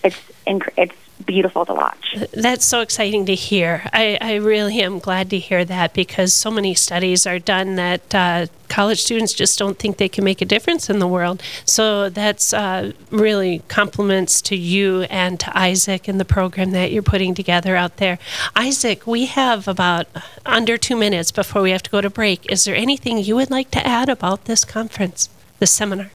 It's, 0.03 0.19
inc- 0.47 0.73
it's 0.79 0.97
beautiful 1.27 1.65
to 1.67 1.75
watch. 1.75 2.17
That's 2.33 2.65
so 2.65 2.81
exciting 2.81 3.27
to 3.27 3.35
hear. 3.35 3.83
I, 3.93 4.19
I 4.21 4.35
really 4.37 4.81
am 4.81 4.99
glad 4.99 5.31
to 5.31 5.39
hear 5.39 5.65
that 5.65 5.95
because 5.95 6.33
so 6.33 6.51
many 6.51 6.75
studies 6.75 7.27
are 7.27 7.39
done 7.39 7.77
that 7.77 8.15
uh, 8.15 8.47
college 8.69 9.03
students 9.03 9.33
just 9.33 9.59
don't 9.59 9.79
think 9.79 9.99
they 9.99 10.09
can 10.09 10.25
make 10.25 10.41
a 10.41 10.45
difference 10.45 10.91
in 10.91 10.99
the 10.99 11.07
world. 11.07 11.43
So 11.65 12.09
that's 12.09 12.53
uh, 12.53 12.93
really 13.11 13.63
compliments 13.69 14.41
to 14.43 14.57
you 14.57 15.03
and 15.03 15.39
to 15.41 15.57
Isaac 15.57 16.09
and 16.09 16.19
the 16.19 16.25
program 16.25 16.73
that 16.73 16.93
you're 16.93 17.03
putting 17.03 17.35
together 17.35 17.77
out 17.77 17.99
there. 17.99 18.19
Isaac, 18.57 19.07
we 19.07 19.27
have 19.27 19.69
about 19.69 20.07
under 20.45 20.77
two 20.77 20.97
minutes 20.97 21.31
before 21.31 21.63
we 21.63 21.71
have 21.71 21.83
to 21.85 21.91
go 21.91 22.01
to 22.01 22.11
break. 22.11 22.51
Is 22.51 22.65
there 22.65 22.75
anything 22.75 23.19
you 23.19 23.37
would 23.37 23.51
like 23.51 23.71
to 23.73 23.87
add 23.87 24.09
about 24.09 24.47
this 24.47 24.65
conference, 24.65 25.29
this 25.59 25.71
seminar? 25.71 26.11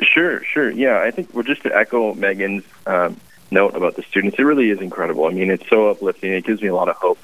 Sure, 0.00 0.42
sure. 0.44 0.70
Yeah, 0.70 1.00
I 1.00 1.10
think 1.10 1.34
we're 1.34 1.42
just 1.42 1.62
to 1.62 1.76
echo 1.76 2.14
Megan's 2.14 2.64
um, 2.86 3.20
note 3.50 3.74
about 3.74 3.96
the 3.96 4.02
students. 4.02 4.38
It 4.38 4.42
really 4.42 4.70
is 4.70 4.80
incredible. 4.80 5.26
I 5.26 5.30
mean, 5.30 5.50
it's 5.50 5.68
so 5.68 5.90
uplifting. 5.90 6.32
It 6.32 6.44
gives 6.44 6.62
me 6.62 6.68
a 6.68 6.74
lot 6.74 6.88
of 6.88 6.96
hope. 6.96 7.18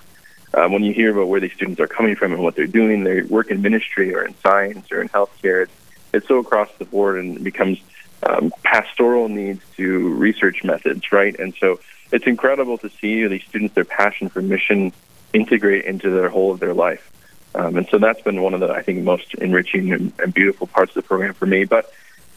Um, 0.54 0.72
when 0.72 0.84
you 0.84 0.92
hear 0.94 1.10
about 1.10 1.28
where 1.28 1.40
these 1.40 1.52
students 1.52 1.80
are 1.80 1.88
coming 1.88 2.14
from 2.14 2.32
and 2.32 2.42
what 2.42 2.54
they're 2.54 2.66
doing, 2.66 3.02
they 3.02 3.22
work 3.22 3.50
in 3.50 3.60
ministry 3.60 4.14
or 4.14 4.24
in 4.24 4.34
science 4.38 4.90
or 4.92 5.02
in 5.02 5.08
healthcare. 5.08 5.64
It's, 5.64 5.72
it's 6.12 6.28
so 6.28 6.38
across 6.38 6.70
the 6.78 6.84
board 6.84 7.18
and 7.18 7.36
it 7.38 7.44
becomes 7.44 7.80
um, 8.22 8.52
pastoral 8.62 9.28
needs 9.28 9.62
to 9.76 10.14
research 10.14 10.62
methods, 10.62 11.10
right? 11.12 11.38
And 11.38 11.54
so 11.56 11.80
it's 12.12 12.26
incredible 12.26 12.78
to 12.78 12.88
see 12.88 13.26
these 13.26 13.42
students, 13.44 13.74
their 13.74 13.84
passion 13.84 14.28
for 14.28 14.40
mission 14.40 14.92
integrate 15.32 15.84
into 15.84 16.10
their 16.10 16.28
whole 16.28 16.52
of 16.52 16.60
their 16.60 16.74
life. 16.74 17.10
Um, 17.54 17.76
and 17.76 17.88
so 17.88 17.98
that's 17.98 18.20
been 18.22 18.40
one 18.40 18.54
of 18.54 18.60
the, 18.60 18.70
I 18.70 18.82
think, 18.82 19.02
most 19.02 19.34
enriching 19.34 19.92
and, 19.92 20.12
and 20.18 20.32
beautiful 20.32 20.66
parts 20.66 20.90
of 20.96 21.02
the 21.02 21.06
program 21.06 21.34
for 21.34 21.46
me. 21.46 21.64
But 21.64 21.92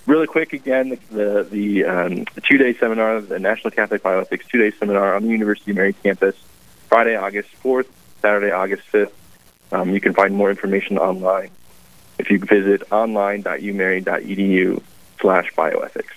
really 0.08 0.26
quick 0.26 0.54
again, 0.54 0.90
the 0.90 1.00
the, 1.12 1.44
the 1.44 1.86
um, 1.86 2.26
two 2.44 2.58
day 2.58 2.74
seminar, 2.74 3.22
the 3.22 3.38
National 3.38 3.70
Catholic 3.72 4.02
Bioethics 4.02 4.48
two 4.48 4.58
day 4.58 4.76
seminar 4.78 5.14
on 5.16 5.24
the 5.24 5.30
University 5.30 5.72
of 5.72 5.78
Mary 5.78 5.94
campus, 5.94 6.36
Friday, 6.88 7.16
August 7.16 7.50
fourth, 7.56 7.88
Saturday, 8.22 8.52
August 8.52 8.84
fifth. 8.84 9.14
Um, 9.72 9.92
you 9.92 10.02
can 10.02 10.14
find 10.14 10.34
more 10.34 10.50
information 10.50 10.98
online 10.98 11.52
if 12.18 12.32
you 12.32 12.40
visit 12.40 12.92
online.umary.edu 12.92 14.82
slash 15.22 15.54
bioethics. 15.54 16.14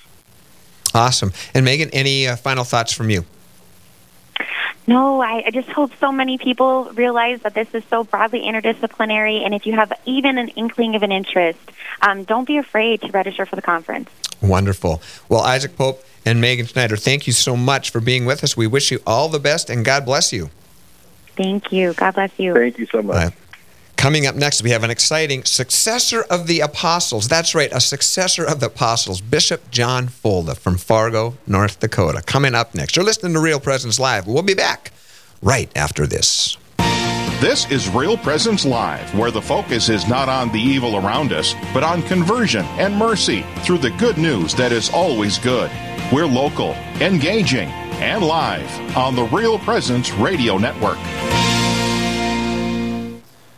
Awesome. 0.95 1.33
And 1.55 1.65
Megan, 1.65 1.91
any 1.93 2.27
uh, 2.27 2.37
final 2.37 2.65
thoughts 2.65 2.93
from 2.93 3.11
you? 3.11 3.25
No, 4.91 5.23
I, 5.23 5.45
I 5.47 5.51
just 5.53 5.69
hope 5.69 5.93
so 6.01 6.11
many 6.11 6.37
people 6.37 6.91
realize 6.95 7.43
that 7.43 7.55
this 7.55 7.73
is 7.75 7.85
so 7.85 8.03
broadly 8.03 8.41
interdisciplinary. 8.41 9.45
And 9.45 9.55
if 9.55 9.65
you 9.65 9.75
have 9.75 9.93
even 10.05 10.37
an 10.37 10.49
inkling 10.49 10.97
of 10.97 11.05
an 11.05 11.13
interest, 11.13 11.61
um, 12.03 12.25
don't 12.25 12.45
be 12.45 12.57
afraid 12.57 13.01
to 13.03 13.09
register 13.13 13.47
for 13.47 13.55
the 13.55 13.63
conference. 13.63 14.11
Wonderful. 14.43 15.01
Well, 15.29 15.43
Isaac 15.43 15.77
Popp, 15.77 16.01
and 16.27 16.41
Megan 16.41 16.67
Schneider, 16.67 16.97
thank 16.97 17.29
you 17.29 17.33
so 17.33 17.57
much 17.57 17.91
for 17.91 18.01
being 18.01 18.27
with 18.27 18.43
us. 18.43 18.57
We 18.57 18.67
wish 18.67 18.91
you 18.91 19.01
all 19.07 19.29
the 19.29 19.39
best 19.39 19.71
and 19.71 19.85
God 19.85 20.05
bless 20.05 20.33
you. 20.33 20.51
Thank 21.37 21.73
you. 21.73 21.95
God 21.95 22.15
bless 22.15 22.37
you. 22.39 22.55
Thank 22.55 22.79
you 22.79 22.87
so 22.87 23.01
much. 23.01 23.17
Uh, 23.17 23.31
coming 24.01 24.27
up 24.27 24.35
next, 24.35 24.63
we 24.63 24.71
have 24.71 24.83
an 24.83 24.89
exciting 24.89 25.45
successor 25.45 26.23
of 26.31 26.47
the 26.47 26.61
apostles. 26.61 27.29
That's 27.29 27.55
right, 27.55 27.71
a 27.71 27.81
successor 27.81 28.43
of 28.43 28.59
the 28.59 28.67
apostles, 28.67 29.21
Bishop 29.21 29.71
John 29.71 30.09
Folda 30.09 30.57
from 30.57 30.79
Fargo, 30.79 31.37
North 31.47 31.81
Dakota. 31.81 32.23
Coming 32.23 32.55
up 32.55 32.75
next. 32.75 32.97
You're 32.97 33.05
listening 33.05 33.35
to 33.35 33.41
Real 33.41 33.61
Presence 33.61 34.01
Live. 34.01 34.27
We'll 34.27 34.43
be 34.43 34.55
back 34.55 34.93
right 35.43 35.71
after 35.77 36.07
this. 36.07 36.57
This 37.43 37.71
is 37.71 37.91
Real 37.91 38.17
Presence 38.17 38.65
Live, 38.65 39.15
where 39.15 39.31
the 39.31 39.43
focus 39.43 39.91
is 39.91 40.09
not 40.09 40.31
on 40.31 40.51
the 40.51 40.61
evil 40.61 40.97
around 40.97 41.35
us, 41.35 41.55
but 41.75 41.83
on 41.83 42.01
conversion 42.05 42.65
and 42.79 42.97
mercy 42.97 43.45
through 43.59 43.79
the 43.79 43.91
good 43.99 44.17
news 44.17 44.55
that 44.55 44.73
is 44.73 44.89
always 44.89 45.39
good. 45.39 45.71
We're 46.11 46.27
local, 46.27 46.73
engaging, 47.03 47.69
and 48.01 48.25
live 48.25 48.97
on 48.97 49.15
the 49.15 49.25
Real 49.25 49.59
Presence 49.59 50.11
Radio 50.13 50.57
Network. 50.57 50.99